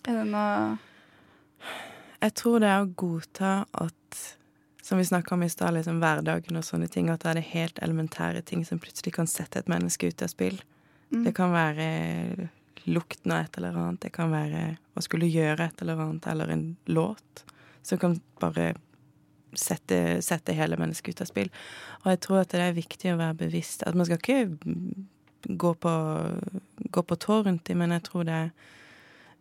Er 0.03 0.18
det 0.18 0.27
noe 0.33 0.79
Jeg 2.22 2.35
tror 2.35 2.59
det 2.62 2.68
er 2.68 2.83
å 2.83 2.94
godta 2.94 3.66
at 3.72 4.38
Som 4.83 4.98
vi 4.98 5.05
snakka 5.05 5.37
om 5.37 5.42
i 5.42 5.48
stad, 5.48 5.75
liksom 5.75 6.01
hverdagen 6.03 6.57
og 6.59 6.64
sånne 6.66 6.88
ting. 6.90 7.09
At 7.09 7.22
det 7.22 7.29
er 7.31 7.35
det 7.38 7.51
helt 7.53 7.79
elementære 7.79 8.42
ting 8.42 8.64
som 8.66 8.81
plutselig 8.83 9.12
kan 9.14 9.29
sette 9.31 9.61
et 9.61 9.68
menneske 9.70 10.09
ut 10.11 10.22
av 10.22 10.27
spill. 10.27 10.59
Mm. 11.12 11.25
Det 11.27 11.35
kan 11.37 11.53
være 11.55 11.88
lukten 12.88 13.35
av 13.35 13.44
et 13.44 13.59
eller 13.61 13.79
annet. 13.79 14.01
Det 14.03 14.12
kan 14.14 14.33
være 14.33 14.62
å 14.96 15.05
skulle 15.05 15.31
gjøre 15.31 15.68
et 15.68 15.85
eller 15.85 16.01
annet, 16.03 16.27
eller 16.33 16.53
en 16.55 16.66
låt 16.90 17.44
som 17.83 17.98
kan 17.98 18.18
bare 18.42 18.72
sette, 19.59 20.22
sette 20.25 20.55
hele 20.57 20.79
mennesket 20.81 21.14
ut 21.14 21.25
av 21.25 21.31
spill. 21.31 21.51
Og 22.03 22.12
jeg 22.14 22.22
tror 22.25 22.42
at 22.42 22.55
det 22.55 22.62
er 22.64 22.77
viktig 22.77 23.12
å 23.12 23.20
være 23.20 23.40
bevisst. 23.44 23.85
At 23.87 23.98
man 23.98 24.09
skal 24.09 24.20
ikke 24.20 25.55
gå 25.59 25.75
på, 25.75 25.94
gå 26.90 27.03
på 27.03 27.18
tå 27.20 27.42
rundt 27.42 27.66
dem, 27.68 27.83
men 27.83 27.94
jeg 27.96 28.07
tror 28.09 28.27
det 28.29 28.38
er 28.38 28.53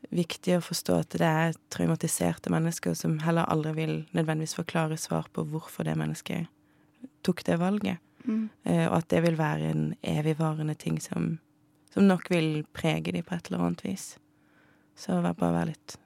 viktig 0.10 0.58
å 0.58 0.64
forstå 0.66 0.98
at 1.04 1.18
det 1.22 1.28
er 1.28 1.58
traumatiserte 1.74 2.52
mennesker 2.54 2.96
som 2.98 3.20
heller 3.22 3.50
aldri 3.52 3.74
vil 3.78 3.94
nødvendigvis 4.18 4.58
forklare 4.58 4.98
svar 5.00 5.30
på 5.34 5.46
hvorfor 5.52 5.86
det 5.88 5.96
mennesket 6.00 6.50
tok 7.26 7.44
det 7.46 7.60
valget. 7.62 8.02
Mm. 8.26 8.50
Eh, 8.66 8.86
og 8.88 8.98
at 9.00 9.10
det 9.14 9.22
vil 9.26 9.38
være 9.38 9.72
en 9.72 9.86
evigvarende 10.02 10.76
ting 10.78 11.00
som, 11.02 11.36
som 11.94 12.08
nok 12.08 12.30
vil 12.32 12.64
prege 12.76 13.12
dem 13.12 13.26
på 13.28 13.36
et 13.36 13.50
eller 13.52 13.66
annet 13.68 13.84
vis. 13.86 14.06
Så 14.96 15.18
bare 15.22 15.36
være 15.40 15.72
litt 15.74 15.98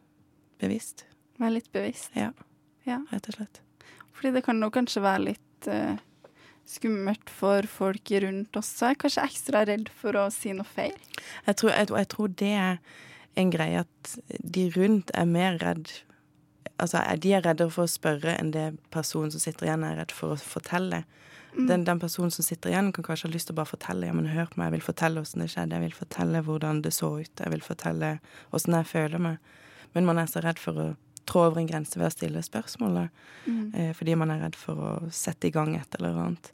bevisst. 0.61 1.05
Være 1.41 1.57
litt 1.59 1.71
bevisst? 1.75 2.11
Ja, 2.15 2.31
Ja. 2.85 3.01
rett 3.11 3.27
og 3.29 3.37
slett. 3.39 3.61
Fordi 4.13 4.31
det 4.33 4.43
kan 4.45 4.61
jo 4.61 4.69
kanskje 4.71 5.01
være 5.03 5.23
litt 5.25 5.67
uh, 5.67 5.97
skummelt 6.65 7.29
for 7.29 7.67
folk 7.67 8.11
rundt 8.23 8.55
også. 8.55 8.93
Kanskje 9.01 9.25
ekstra 9.27 9.65
redd 9.67 9.89
for 9.89 10.15
å 10.15 10.29
si 10.33 10.53
noe 10.55 10.65
feil. 10.65 10.95
Jeg 11.45 11.57
tror, 11.59 11.73
jeg, 11.75 11.89
jeg 11.89 12.09
tror 12.13 12.27
det 12.41 12.53
er 12.53 12.79
en 13.35 13.51
greie 13.51 13.83
at 13.83 14.15
de 14.39 14.69
rundt 14.77 15.11
er 15.13 15.25
mer 15.29 15.59
redd 15.63 15.91
Altså, 16.75 16.99
de 17.23 17.29
er 17.31 17.39
redde 17.45 17.69
for 17.71 17.85
å 17.85 17.87
spørre 17.87 18.33
enn 18.35 18.49
det 18.51 18.65
personen 18.91 19.31
som 19.31 19.39
sitter 19.39 19.69
igjen, 19.69 19.85
er 19.87 19.93
redd 19.95 20.11
for 20.11 20.33
å 20.33 20.39
fortelle. 20.41 21.05
Mm. 21.55 21.67
Den, 21.69 21.83
den 21.87 21.99
personen 21.99 22.31
som 22.31 22.43
sitter 22.43 22.69
igjen, 22.73 22.91
kan 22.91 23.05
kanskje 23.05 23.29
ha 23.29 23.33
lyst 23.33 23.47
til 23.49 23.55
å 23.55 23.59
bare 23.61 23.71
fortelle. 23.71 24.09
Ja, 24.09 24.15
men 24.15 24.27
hør 24.27 24.49
på 24.51 24.59
meg, 24.59 24.69
jeg 24.69 24.77
vil 24.77 24.87
fortelle 24.89 25.21
åssen 25.23 25.43
det 25.43 25.49
skjedde. 25.53 25.77
Jeg 25.77 25.85
vil 25.85 25.97
fortelle 25.97 26.41
hvordan 26.43 26.81
det 26.83 26.91
så 26.93 27.13
ut. 27.21 27.31
Jeg 27.39 27.53
vil 27.53 27.63
fortelle 27.63 28.11
åssen 28.55 28.75
jeg 28.75 28.89
føler 28.91 29.23
meg. 29.23 29.53
Men 29.95 30.09
man 30.09 30.19
er 30.19 30.27
så 30.27 30.43
redd 30.43 30.59
for 30.59 30.81
å 30.81 30.87
trå 31.25 31.47
over 31.47 31.61
en 31.61 31.69
grense 31.69 31.97
ved 31.97 32.09
å 32.09 32.13
stille 32.13 32.43
spørsmålet. 32.45 33.23
Mm. 33.47 33.63
Eh, 33.73 33.93
fordi 33.97 34.17
man 34.19 34.33
er 34.33 34.43
redd 34.45 34.59
for 34.59 34.75
å 34.75 34.91
sette 35.15 35.47
i 35.49 35.55
gang 35.55 35.73
et 35.79 35.97
eller 35.99 36.19
annet. 36.25 36.51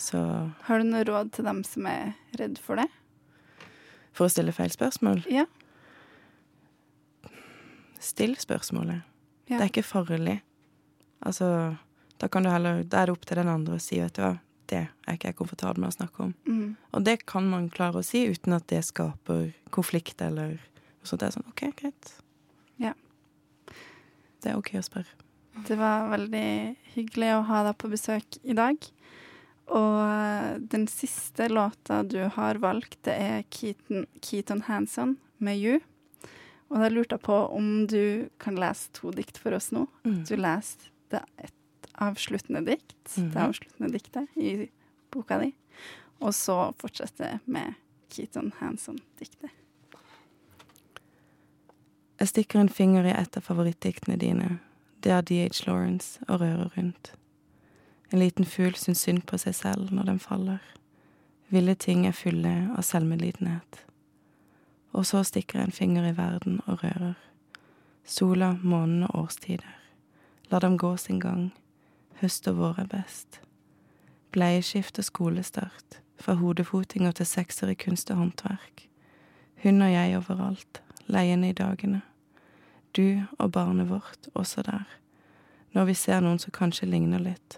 Så 0.00 0.18
Har 0.64 0.80
du 0.80 0.88
noe 0.88 1.04
råd 1.04 1.34
til 1.36 1.44
dem 1.44 1.60
som 1.68 1.86
er 1.86 2.14
redd 2.40 2.58
for 2.58 2.80
det? 2.80 2.88
for 4.12 4.26
å 4.26 4.32
stille 4.32 4.52
feil 4.52 4.72
spørsmål 4.72 5.24
Ja. 5.30 5.46
Still 8.00 8.32
spørsmålet. 8.40 9.02
Ja. 9.50 9.58
Det 9.58 9.60
er 9.60 9.68
ikke 9.68 9.84
farlig. 9.84 10.38
Altså, 11.20 11.76
da 12.20 12.28
kan 12.28 12.44
du 12.44 12.50
heller 12.52 12.82
Da 12.84 13.00
er 13.00 13.08
det 13.08 13.16
opp 13.16 13.26
til 13.26 13.40
den 13.40 13.48
andre 13.48 13.78
å 13.78 13.82
si, 13.82 14.00
vet 14.02 14.16
du 14.16 14.22
hva, 14.24 14.34
det 14.70 14.84
er 14.86 15.16
ikke 15.16 15.32
jeg 15.32 15.38
komfortabel 15.38 15.82
med 15.82 15.90
å 15.90 15.96
snakke 15.96 16.26
om. 16.28 16.34
Mm. 16.46 16.76
Og 16.94 17.06
det 17.06 17.16
kan 17.28 17.48
man 17.50 17.70
klare 17.72 18.00
å 18.00 18.06
si 18.06 18.26
uten 18.30 18.54
at 18.54 18.68
det 18.70 18.84
skaper 18.86 19.48
konflikt 19.74 20.22
eller 20.22 20.54
noe 20.58 21.08
sånt. 21.08 21.22
Det 21.22 21.30
er 21.30 21.36
sånn 21.38 21.50
OK, 21.50 21.64
greit. 21.80 22.12
Ja. 22.80 22.94
Det 24.40 24.52
er 24.52 24.60
OK 24.60 24.76
å 24.78 24.84
spørre. 24.86 25.18
Det 25.66 25.76
var 25.76 26.08
veldig 26.12 26.46
hyggelig 26.94 27.34
å 27.34 27.44
ha 27.50 27.64
deg 27.66 27.78
på 27.80 27.90
besøk 27.90 28.38
i 28.46 28.56
dag. 28.56 28.78
Og 29.70 29.98
eh, 30.02 30.58
den 30.72 30.86
siste 30.90 31.48
låta 31.50 32.02
du 32.06 32.20
har 32.36 32.60
valgt, 32.62 32.98
det 33.06 33.16
er 33.16 33.46
Keaton, 33.50 34.06
Keaton 34.22 34.64
Hanson 34.70 35.16
med 35.38 35.58
You. 35.58 35.80
Og 36.70 36.78
da 36.78 36.90
lurte 36.90 37.18
jeg 37.18 37.26
på 37.26 37.36
om 37.50 37.86
du 37.90 38.30
kan 38.42 38.58
lese 38.58 38.92
to 38.94 39.10
dikt 39.14 39.38
for 39.42 39.56
oss 39.58 39.70
nå. 39.74 39.88
Mm. 40.06 40.22
Du 40.26 40.36
leste 40.38 40.92
det 41.10 41.24
et 41.42 41.54
avsluttende 42.00 42.64
dikt, 42.66 43.16
Mhm. 43.16 43.30
det 43.32 43.40
avsluttende 43.42 43.92
diktet 43.92 44.28
i 44.36 44.68
boka 45.10 45.38
di. 45.40 45.54
Og 46.20 46.32
så 46.34 46.72
fortsette 46.78 47.40
med 47.46 47.74
Keaton 48.10 48.52
Hanson-diktet. 48.60 49.50
Jeg 52.20 52.28
stikker 52.28 52.60
en 52.60 52.68
finger 52.68 53.04
i 53.08 53.14
et 53.16 53.36
av 53.36 53.42
favorittdiktene 53.42 54.18
dine. 54.20 54.58
Det 55.00 55.12
er 55.12 55.22
DH 55.22 55.66
Lawrence 55.66 56.20
og 56.28 56.40
rører 56.40 56.68
rundt. 56.76 57.12
En 58.12 58.18
liten 58.18 58.44
fugl 58.44 58.74
syns 58.76 58.98
synd 59.06 59.22
på 59.26 59.38
seg 59.38 59.54
selv 59.54 59.92
når 59.94 60.04
den 60.10 60.18
faller. 60.18 60.58
Ville 61.50 61.74
ting 61.74 62.06
er 62.06 62.12
fulle 62.12 62.52
av 62.76 62.82
selvmedlidenhet. 62.82 63.80
Og 64.92 65.06
så 65.06 65.22
stikker 65.24 65.58
jeg 65.60 65.64
en 65.70 65.72
finger 65.72 66.08
i 66.10 66.16
verden 66.16 66.60
og 66.66 66.82
rører. 66.84 67.14
Sola, 68.04 68.52
månen 68.62 69.02
og 69.06 69.14
årstider. 69.24 69.72
La 70.50 70.58
dem 70.58 70.76
gå 70.78 70.96
sin 70.98 71.20
gang. 71.20 71.52
Høst 72.20 72.48
og 72.48 72.58
vår 72.58 72.78
er 72.82 72.88
best. 72.92 73.40
Bleieskift 74.30 74.98
og 74.98 75.04
skolestart. 75.04 76.00
Fra 76.20 76.34
hodefotinger 76.36 77.12
til 77.16 77.26
sekser 77.26 77.72
i 77.72 77.74
kunst 77.74 78.10
og 78.10 78.16
håndverk. 78.16 78.82
Hun 79.62 79.82
og 79.82 79.92
jeg 79.92 80.16
overalt. 80.16 80.82
Leiende 81.06 81.48
i 81.48 81.56
dagene. 81.56 82.02
Du 82.96 83.22
og 83.38 83.52
barnet 83.52 83.88
vårt 83.88 84.28
også 84.34 84.62
der. 84.62 84.84
Når 85.72 85.84
vi 85.84 85.94
ser 85.94 86.20
noen 86.20 86.38
som 86.38 86.52
kanskje 86.52 86.90
ligner 86.90 87.24
litt. 87.24 87.56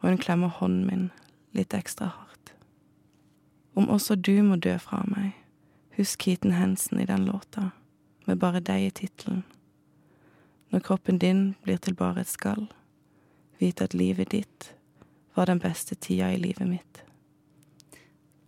Og 0.00 0.08
hun 0.08 0.18
klemmer 0.18 0.48
hånden 0.48 0.86
min 0.86 1.04
litt 1.52 1.76
ekstra 1.76 2.08
hardt. 2.08 2.54
Om 3.76 3.88
også 3.92 4.14
du 4.14 4.42
må 4.42 4.56
dø 4.56 4.78
fra 4.80 5.02
meg, 5.06 5.36
husk 5.98 6.24
Keaton 6.24 6.56
Hensen 6.56 7.00
i 7.00 7.06
den 7.06 7.28
låta, 7.28 7.70
med 8.26 8.40
bare 8.40 8.64
deg 8.64 8.86
i 8.86 8.90
tittelen. 8.90 9.44
Når 10.72 10.80
kroppen 10.80 11.18
din 11.18 11.54
blir 11.62 11.76
til 11.76 11.94
bare 11.94 12.20
et 12.24 12.32
skall, 12.32 12.70
vit 13.58 13.80
at 13.82 13.94
livet 13.94 14.30
ditt 14.30 14.72
var 15.34 15.46
den 15.46 15.58
beste 15.62 15.94
tida 15.94 16.32
i 16.32 16.38
livet 16.40 16.68
mitt. 16.68 17.02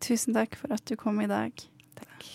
Tusen 0.01 0.35
takk 0.35 0.57
for 0.57 0.73
at 0.75 0.85
du 0.89 0.97
kom 0.97 1.21
i 1.21 1.29
dag. 1.31 1.53
Takk. 1.99 2.29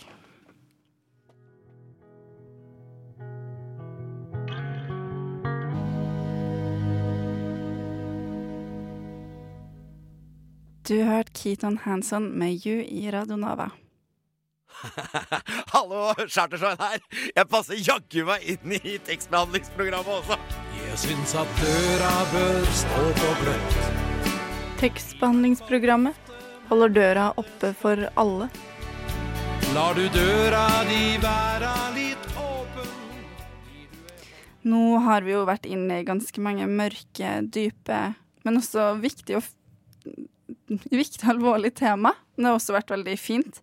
Du 10.86 11.02
hørte 11.02 11.34
Keaton 11.34 11.80
Hanson 11.82 12.30
med 12.38 12.62
You 12.66 12.84
i 12.86 13.10
Radio 13.12 13.36
Nova. 13.36 13.72
Hallo, 15.74 16.14
Chartersveien 16.28 16.78
her. 16.80 17.00
Jeg 17.36 17.50
passer 17.50 17.80
jaggu 17.80 18.22
meg 18.28 18.46
inn 18.54 18.78
i 18.78 19.00
tekstbehandlingsprogrammet 19.08 20.22
også. 20.22 20.55
Jeg 20.96 21.10
syns 21.10 21.34
at 21.36 21.58
døra 21.60 22.10
bør 22.32 22.68
stå 22.72 23.00
på 23.18 23.32
gløtt. 23.42 23.74
Tekstbehandlingsprogrammet 24.80 26.30
holder 26.70 26.94
døra 26.96 27.26
oppe 27.36 27.74
for 27.76 28.00
alle. 28.16 28.48
Lar 29.76 30.00
du 30.00 30.06
døra 30.14 30.62
di 30.88 31.02
være 31.20 31.74
litt 31.98 32.30
åpen 32.40 32.88
Nå 34.72 34.86
har 35.04 35.28
vi 35.28 35.36
jo 35.36 35.44
vært 35.52 35.68
inne 35.68 36.00
i 36.00 36.08
ganske 36.08 36.40
mange 36.40 36.64
mørke, 36.72 37.34
dype, 37.44 38.00
men 38.48 38.64
også 38.64 38.94
viktige 39.04 39.44
og 39.44 40.80
viktig 40.96 41.28
alvorlige 41.28 41.76
tema. 41.84 42.16
Det 42.36 42.48
har 42.48 42.58
også 42.58 42.76
vært 42.76 42.92
veldig 42.92 43.16
fint. 43.20 43.62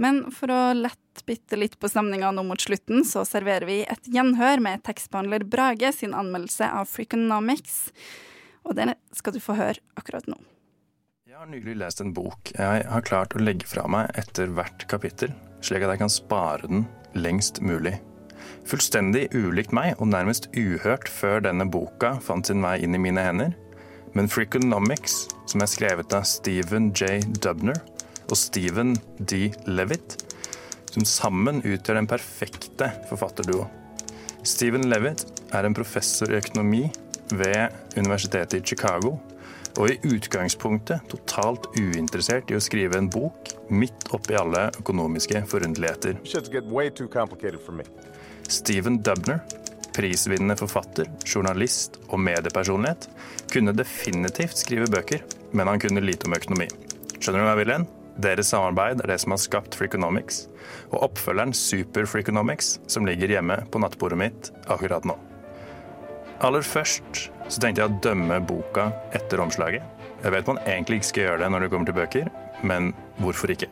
Men 0.00 0.24
for 0.34 0.50
å 0.50 0.60
lette 0.76 1.24
bitte 1.28 1.58
litt 1.58 1.76
på 1.78 1.88
stemninga 1.90 2.32
nå 2.34 2.42
mot 2.46 2.60
slutten, 2.60 3.04
så 3.06 3.22
serverer 3.28 3.68
vi 3.68 3.76
et 3.84 4.08
gjenhør 4.10 4.62
med 4.64 4.82
tekstbehandler 4.86 5.46
Brage 5.46 5.92
sin 5.94 6.16
anmeldelse 6.16 6.70
av 6.80 6.90
Freakonomics. 6.90 7.92
Og 8.64 8.76
det 8.78 8.94
skal 9.14 9.36
du 9.36 9.40
få 9.44 9.56
høre 9.58 9.78
akkurat 10.00 10.26
nå. 10.30 10.38
Jeg 11.28 11.40
har 11.40 11.50
nylig 11.50 11.76
lest 11.80 11.98
en 11.98 12.12
bok 12.14 12.52
jeg 12.54 12.84
har 12.86 13.06
klart 13.06 13.34
å 13.34 13.42
legge 13.42 13.66
fra 13.66 13.88
meg 13.90 14.10
etter 14.18 14.52
hvert 14.54 14.84
kapittel, 14.90 15.32
slik 15.66 15.82
at 15.82 15.94
jeg 15.94 16.04
kan 16.04 16.12
spare 16.12 16.68
den 16.70 16.84
lengst 17.18 17.58
mulig. 17.64 17.96
Fullstendig 18.68 19.26
ulikt 19.34 19.74
meg 19.74 19.98
og 19.98 20.12
nærmest 20.12 20.48
uhørt 20.56 21.08
før 21.10 21.42
denne 21.44 21.66
boka 21.66 22.14
fant 22.24 22.48
sin 22.48 22.62
vei 22.64 22.78
inn 22.84 22.96
i 22.96 23.02
mine 23.02 23.24
hender. 23.24 23.52
Men 24.14 24.30
Freakonomics, 24.30 25.24
som 25.50 25.64
er 25.64 25.70
skrevet 25.70 26.14
av 26.14 26.22
Stephen 26.28 26.92
J. 26.94 27.18
Dubner 27.42 27.80
og 28.28 28.36
Stephen 28.38 28.94
D. 29.18 29.50
Levitt, 29.66 30.18
som 30.94 31.06
sammen 31.08 31.62
utgjør 31.64 32.00
den 32.00 32.10
perfekte 32.10 32.90
forfatterduo. 33.10 33.66
Stephen 34.44 34.88
Levitt 34.90 35.24
er 35.54 35.66
en 35.66 35.76
professor 35.76 36.30
i 36.30 36.38
økonomi 36.38 36.84
ved 37.32 37.96
Universitetet 37.96 38.60
i 38.60 38.66
Chicago, 38.74 39.16
og 39.74 39.90
i 39.90 39.96
utgangspunktet 40.06 41.08
totalt 41.10 41.66
uinteressert 41.74 42.50
i 42.52 42.58
å 42.58 42.62
skrive 42.62 42.98
en 43.00 43.08
bok 43.10 43.50
midt 43.74 44.06
oppi 44.14 44.36
alle 44.38 44.68
økonomiske 44.78 45.42
forunderligheter. 45.50 46.20
Stephen 48.44 49.00
Dubner, 49.02 49.40
prisvinnende 49.94 50.56
forfatter, 50.60 51.10
journalist 51.26 51.98
og 52.10 52.20
mediepersonlighet, 52.22 53.08
kunne 53.50 53.74
definitivt 53.74 54.60
skrive 54.60 54.90
bøker, 54.92 55.24
men 55.54 55.70
han 55.70 55.82
kunne 55.82 56.04
lite 56.04 56.28
om 56.28 56.38
økonomi. 56.38 56.68
Skjønner 57.18 57.40
du 57.40 57.46
hva 57.46 57.54
jeg 57.54 57.62
vil 57.64 57.76
hen? 57.78 57.92
Deres 58.14 58.52
samarbeid 58.52 59.00
er 59.02 59.10
det 59.10 59.16
som 59.24 59.34
har 59.34 59.40
skapt 59.42 59.74
Freakonomics, 59.74 60.44
og 60.92 61.08
oppfølgeren 61.08 61.54
Super 61.56 62.06
Freakonomics, 62.06 62.76
som 62.86 63.06
ligger 63.08 63.32
hjemme 63.34 63.56
på 63.70 63.80
nattbordet 63.82 64.20
mitt 64.20 64.50
akkurat 64.70 65.06
nå. 65.08 65.16
Aller 66.44 66.62
først 66.66 67.26
så 67.48 67.60
tenkte 67.62 67.82
jeg 67.82 67.90
å 67.90 67.98
dømme 68.04 68.38
boka 68.46 68.90
etter 69.16 69.42
omslaget. 69.42 69.82
Jeg 70.22 70.32
vet 70.32 70.46
man 70.48 70.62
egentlig 70.62 71.00
ikke 71.00 71.10
skal 71.10 71.26
gjøre 71.26 71.42
det 71.42 71.50
når 71.52 71.64
det 71.64 71.72
kommer 71.72 71.90
til 71.90 71.98
bøker, 71.98 72.30
men 72.62 72.92
hvorfor 73.18 73.52
ikke? 73.54 73.70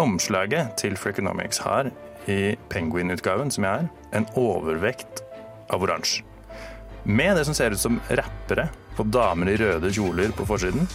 Omslaget 0.00 0.74
til 0.80 0.96
Freakonomics 0.98 1.60
har, 1.62 1.92
i 2.26 2.54
Penguin-utgaven 2.72 3.52
som 3.52 3.66
jeg 3.68 3.84
er, 3.84 3.90
en 4.16 4.26
overvekt 4.40 5.20
av 5.70 5.84
oransje. 5.84 6.24
Med 7.04 7.36
det 7.36 7.44
som 7.44 7.54
ser 7.54 7.76
ut 7.76 7.82
som 7.82 8.00
rappere 8.08 8.70
og 8.96 9.10
damer 9.12 9.50
i 9.52 9.58
røde 9.60 9.90
kjoler 9.92 10.32
på 10.32 10.46
forsiden. 10.48 10.88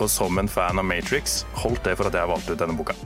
Og 0.00 0.08
som 0.08 0.38
en 0.40 0.48
fan 0.48 0.80
av 0.80 0.86
Matrix 0.88 1.42
holdt 1.60 1.84
det 1.84 1.96
for 1.98 2.08
at 2.08 2.16
jeg 2.16 2.30
valgte 2.30 2.54
ut 2.54 2.62
denne 2.62 2.76
boka. 2.78 2.96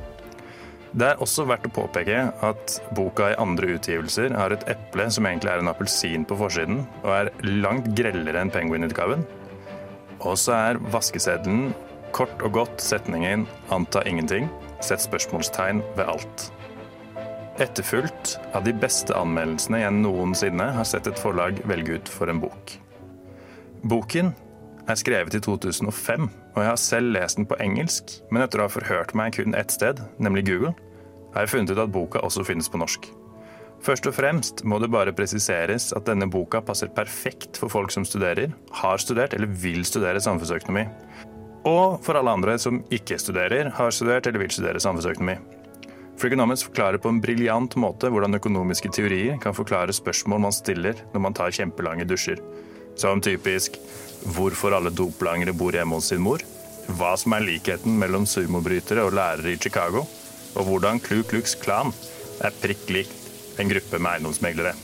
Det 0.95 1.09
er 1.09 1.23
også 1.23 1.43
verdt 1.51 1.67
å 1.67 1.73
påpeke 1.75 2.19
at 2.47 2.77
boka 2.95 3.33
i 3.33 3.39
andre 3.43 3.73
utgivelser 3.75 4.37
har 4.39 4.55
et 4.55 4.63
eple 4.71 5.09
som 5.11 5.27
egentlig 5.27 5.51
er 5.51 5.63
en 5.63 5.71
appelsin 5.73 6.23
på 6.29 6.37
forsiden, 6.39 6.85
og 7.03 7.11
er 7.11 7.31
langt 7.65 7.89
grellere 7.99 8.45
enn 8.45 8.53
Penguin-utgaven. 8.55 9.25
Og 10.23 10.39
så 10.39 10.55
er 10.55 10.79
vaskeseddelen 10.95 11.73
kort 12.15 12.39
og 12.47 12.55
godt 12.61 12.79
setningen 12.79 13.49
'anta 13.75 14.05
ingenting', 14.07 14.47
sett 14.81 15.03
spørsmålstegn 15.03 15.83
ved 15.97 16.07
alt. 16.07 16.53
Etterfulgt 17.59 18.39
av 18.55 18.63
de 18.65 18.73
beste 18.73 19.15
anmeldelsene 19.15 19.83
jeg 19.83 19.99
noensinne 19.99 20.71
har 20.79 20.87
sett 20.87 21.07
et 21.11 21.19
forlag 21.19 21.59
velge 21.67 21.99
ut 21.99 22.09
for 22.09 22.31
en 22.31 22.41
bok. 22.41 22.79
Boken 23.83 24.35
er 24.87 24.95
skrevet 24.95 25.35
i 25.35 25.41
2005, 25.41 26.31
og 26.55 26.63
jeg 26.63 26.71
har 26.71 26.79
selv 26.79 27.13
lest 27.17 27.41
den 27.41 27.49
på 27.51 27.59
engelsk, 27.63 28.17
men 28.31 28.45
etter 28.45 28.63
å 28.63 28.69
ha 28.69 28.73
forhørt 28.73 29.15
meg 29.19 29.35
kun 29.35 29.57
ett 29.59 29.75
sted, 29.75 29.99
nemlig 30.23 30.47
Google, 30.47 30.75
har 31.35 31.45
jeg 31.45 31.55
funnet 31.57 31.75
ut 31.75 31.83
at 31.83 31.93
boka 31.95 32.23
også 32.23 32.47
finnes 32.47 32.71
på 32.71 32.79
norsk. 32.79 33.09
Først 33.85 34.07
og 34.09 34.15
fremst 34.17 34.63
må 34.65 34.79
det 34.81 34.89
bare 34.95 35.13
presiseres 35.13 35.91
at 35.93 36.07
denne 36.09 36.29
boka 36.31 36.63
passer 36.65 36.93
perfekt 36.95 37.59
for 37.61 37.73
folk 37.73 37.93
som 37.93 38.07
studerer, 38.09 38.55
har 38.81 39.03
studert 39.03 39.35
eller 39.37 39.51
vil 39.51 39.83
studere 39.85 40.23
samfunnsøkonomi. 40.25 40.87
Og 41.69 41.99
for 42.05 42.17
alle 42.17 42.33
andre 42.33 42.55
som 42.61 42.83
ikke 42.93 43.19
studerer, 43.21 43.73
har 43.75 43.93
studert 43.93 44.29
eller 44.31 44.45
vil 44.45 44.55
studere 44.55 44.81
samfunnsøkonomi. 44.81 45.37
Freakonomics 46.21 46.63
forklarer 46.69 47.03
på 47.03 47.11
en 47.11 47.21
briljant 47.21 47.75
måte 47.81 48.09
hvordan 48.13 48.39
økonomiske 48.39 48.93
teorier 48.95 49.41
kan 49.43 49.57
forklare 49.57 49.93
spørsmål 49.93 50.45
man 50.47 50.55
stiller 50.55 51.01
når 51.13 51.25
man 51.27 51.35
tar 51.35 51.55
kjempelange 51.57 52.07
dusjer. 52.07 52.39
Som 52.97 53.21
typisk 53.25 53.81
hvorfor 54.25 54.77
alle 54.77 54.93
doplangere 54.95 55.55
bor 55.57 55.77
hjemme 55.77 55.99
hos 55.99 56.11
sin 56.13 56.23
mor, 56.25 56.43
hva 56.97 57.15
som 57.21 57.35
er 57.37 57.45
likheten 57.45 57.97
mellom 58.01 58.27
sumobrytere 58.29 59.05
og 59.05 59.15
lærere 59.17 59.55
i 59.55 59.61
Chicago, 59.61 60.05
og 60.55 60.69
hvordan 60.69 61.01
Klu 61.03 61.23
Klux 61.27 61.57
Klan 61.61 61.93
er 62.45 62.55
prikk 62.63 62.91
lik 62.93 63.15
en 63.61 63.71
gruppe 63.71 64.01
med 64.01 64.17
eiendomsmeglere. 64.17 64.75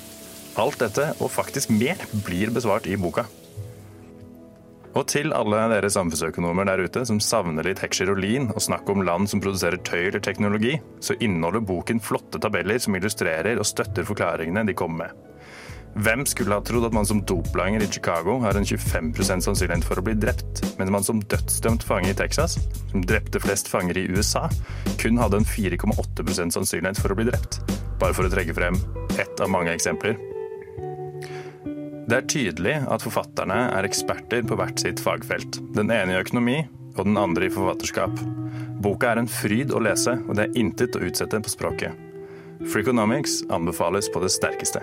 Alt 0.61 0.81
dette, 0.83 1.12
og 1.22 1.31
faktisk 1.33 1.70
mer, 1.72 2.00
blir 2.26 2.53
besvart 2.55 2.88
i 2.90 2.98
boka. 3.00 3.26
Og 4.90 5.05
til 5.07 5.31
alle 5.37 5.62
dere 5.70 5.90
samfunnsøkonomer 5.92 6.66
der 6.66 6.83
ute 6.83 7.05
som 7.07 7.20
savner 7.22 7.66
litt 7.66 7.83
heksjerolin 7.83 8.48
og 8.50 8.62
snakk 8.64 8.90
om 8.90 9.05
land 9.07 9.31
som 9.31 9.42
produserer 9.42 9.79
tøy 9.87 10.09
eller 10.09 10.22
teknologi, 10.24 10.74
så 10.98 11.14
inneholder 11.22 11.62
boken 11.62 12.03
flotte 12.03 12.42
tabeller 12.42 12.81
som 12.83 12.98
illustrerer 12.98 13.61
og 13.61 13.68
støtter 13.70 14.09
forklaringene 14.09 14.67
de 14.67 14.75
kommer 14.75 15.06
med. 15.06 15.29
Hvem 15.99 16.23
skulle 16.29 16.55
ha 16.55 16.63
trodd 16.63 16.87
at 16.87 16.95
man 16.95 17.07
som 17.07 17.23
doplanger 17.27 17.83
i 17.83 17.88
Chicago 17.91 18.37
har 18.45 18.55
en 18.55 18.65
25% 18.67 19.43
sannsynlighet 19.43 19.85
for 19.85 19.99
å 19.99 20.05
bli 20.07 20.15
drept, 20.15 20.63
mens 20.79 20.93
man 20.95 21.07
som 21.07 21.23
dødsdømt 21.33 21.83
fange 21.83 22.13
i 22.13 22.17
Texas, 22.17 22.61
som 22.93 23.03
drepte 23.03 23.43
flest 23.43 23.69
fanger 23.69 23.99
i 23.99 24.07
USA, 24.15 24.47
kun 25.03 25.19
hadde 25.19 25.41
en 25.41 25.49
4,8% 25.49 26.55
sannsynlighet 26.55 27.01
for 27.03 27.11
å 27.11 27.19
bli 27.19 27.27
drept? 27.33 27.59
Bare 27.99 28.15
for 28.15 28.29
å 28.29 28.33
trekke 28.33 28.55
frem 28.55 28.79
ett 29.19 29.43
av 29.43 29.51
mange 29.51 29.75
eksempler. 29.75 30.15
Det 32.11 32.17
er 32.17 32.31
tydelig 32.31 32.77
at 32.91 33.03
forfatterne 33.05 33.59
er 33.75 33.87
eksperter 33.87 34.47
på 34.47 34.57
hvert 34.59 34.81
sitt 34.83 35.03
fagfelt. 35.03 35.61
Den 35.75 35.91
ene 35.95 36.15
i 36.15 36.23
økonomi, 36.23 36.57
og 36.97 37.05
den 37.07 37.19
andre 37.19 37.47
i 37.47 37.53
forfatterskap. 37.55 38.15
Boka 38.83 39.13
er 39.13 39.21
en 39.21 39.31
fryd 39.31 39.75
å 39.75 39.83
lese, 39.83 40.17
og 40.27 40.38
det 40.38 40.49
er 40.49 40.59
intet 40.59 40.97
å 40.97 41.05
utsette 41.07 41.43
på 41.43 41.53
språket. 41.53 42.09
Freakonomics 42.71 43.41
anbefales 43.53 44.11
på 44.13 44.23
det 44.25 44.33
sterkeste. 44.35 44.83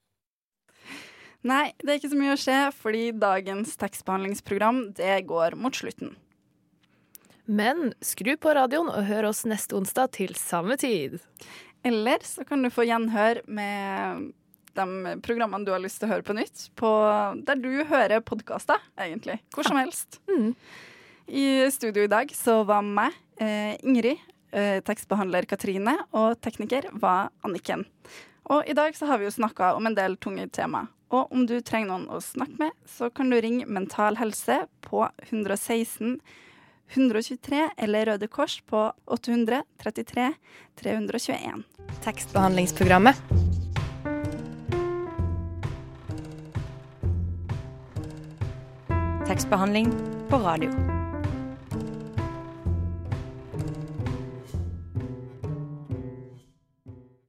Nei, 1.47 1.71
det 1.81 1.89
er 1.89 1.97
ikke 1.97 2.11
så 2.11 2.19
mye 2.19 2.35
å 2.35 2.39
skje, 2.39 2.57
fordi 2.77 3.05
dagens 3.17 3.73
tekstbehandlingsprogram 3.81 4.83
det 4.97 5.15
går 5.29 5.57
mot 5.57 5.73
slutten. 5.73 6.13
Men 7.49 7.95
skru 8.05 8.35
på 8.37 8.53
radioen 8.55 8.91
og 8.91 9.07
hør 9.07 9.31
oss 9.31 9.41
neste 9.49 9.75
onsdag 9.75 10.13
til 10.19 10.35
samme 10.37 10.77
tid. 10.79 11.17
Eller 11.83 12.21
så 12.23 12.45
kan 12.45 12.61
du 12.61 12.69
få 12.69 12.85
gjenhør 12.85 13.41
med 13.49 14.29
de 14.77 15.15
programmene 15.25 15.65
du 15.67 15.73
har 15.73 15.81
lyst 15.83 15.99
til 15.99 16.07
å 16.07 16.13
høre 16.13 16.27
på 16.27 16.37
nytt, 16.37 16.69
på 16.79 16.91
der 17.47 17.59
du 17.59 17.71
hører 17.89 18.23
podkaster, 18.23 18.79
egentlig. 19.01 19.41
Hvor 19.55 19.67
som 19.67 19.81
helst. 19.81 20.21
I 21.27 21.65
studio 21.73 22.05
i 22.05 22.11
dag 22.11 22.31
så 22.37 22.61
var 22.67 22.85
meg, 22.85 23.17
eh, 23.41 23.75
Ingrid, 23.81 24.21
eh, 24.53 24.79
tekstbehandler 24.85 25.49
Katrine, 25.49 25.97
og 26.13 26.39
tekniker 26.39 26.91
var 26.93 27.31
Anniken. 27.43 27.85
Og 28.45 28.67
i 28.67 28.73
dag 28.73 28.93
så 28.93 29.07
har 29.07 29.17
vi 29.17 29.25
jo 29.25 29.31
snakka 29.31 29.75
om 29.75 29.87
en 29.87 29.95
del 29.95 30.17
tunge 30.17 30.47
tema. 30.51 30.87
Og 31.11 31.31
om 31.31 31.43
du 31.47 31.57
trenger 31.59 31.91
noen 31.91 32.07
å 32.07 32.21
snakke 32.23 32.55
med, 32.61 32.77
så 32.87 33.11
kan 33.11 33.31
du 33.31 33.35
ringe 33.43 33.67
Mental 33.67 34.15
Helse 34.21 34.63
på 34.85 35.03
116 35.27 36.19
123 36.91 37.69
eller 37.77 38.05
Røde 38.05 38.27
Kors 38.27 38.57
på 38.67 38.91
833 39.07 40.33
321. 40.81 41.63
Tekstbehandlingsprogrammet. 42.03 43.15
Tekstbehandling 49.27 49.93
på 50.29 50.43
radio. 50.43 51.00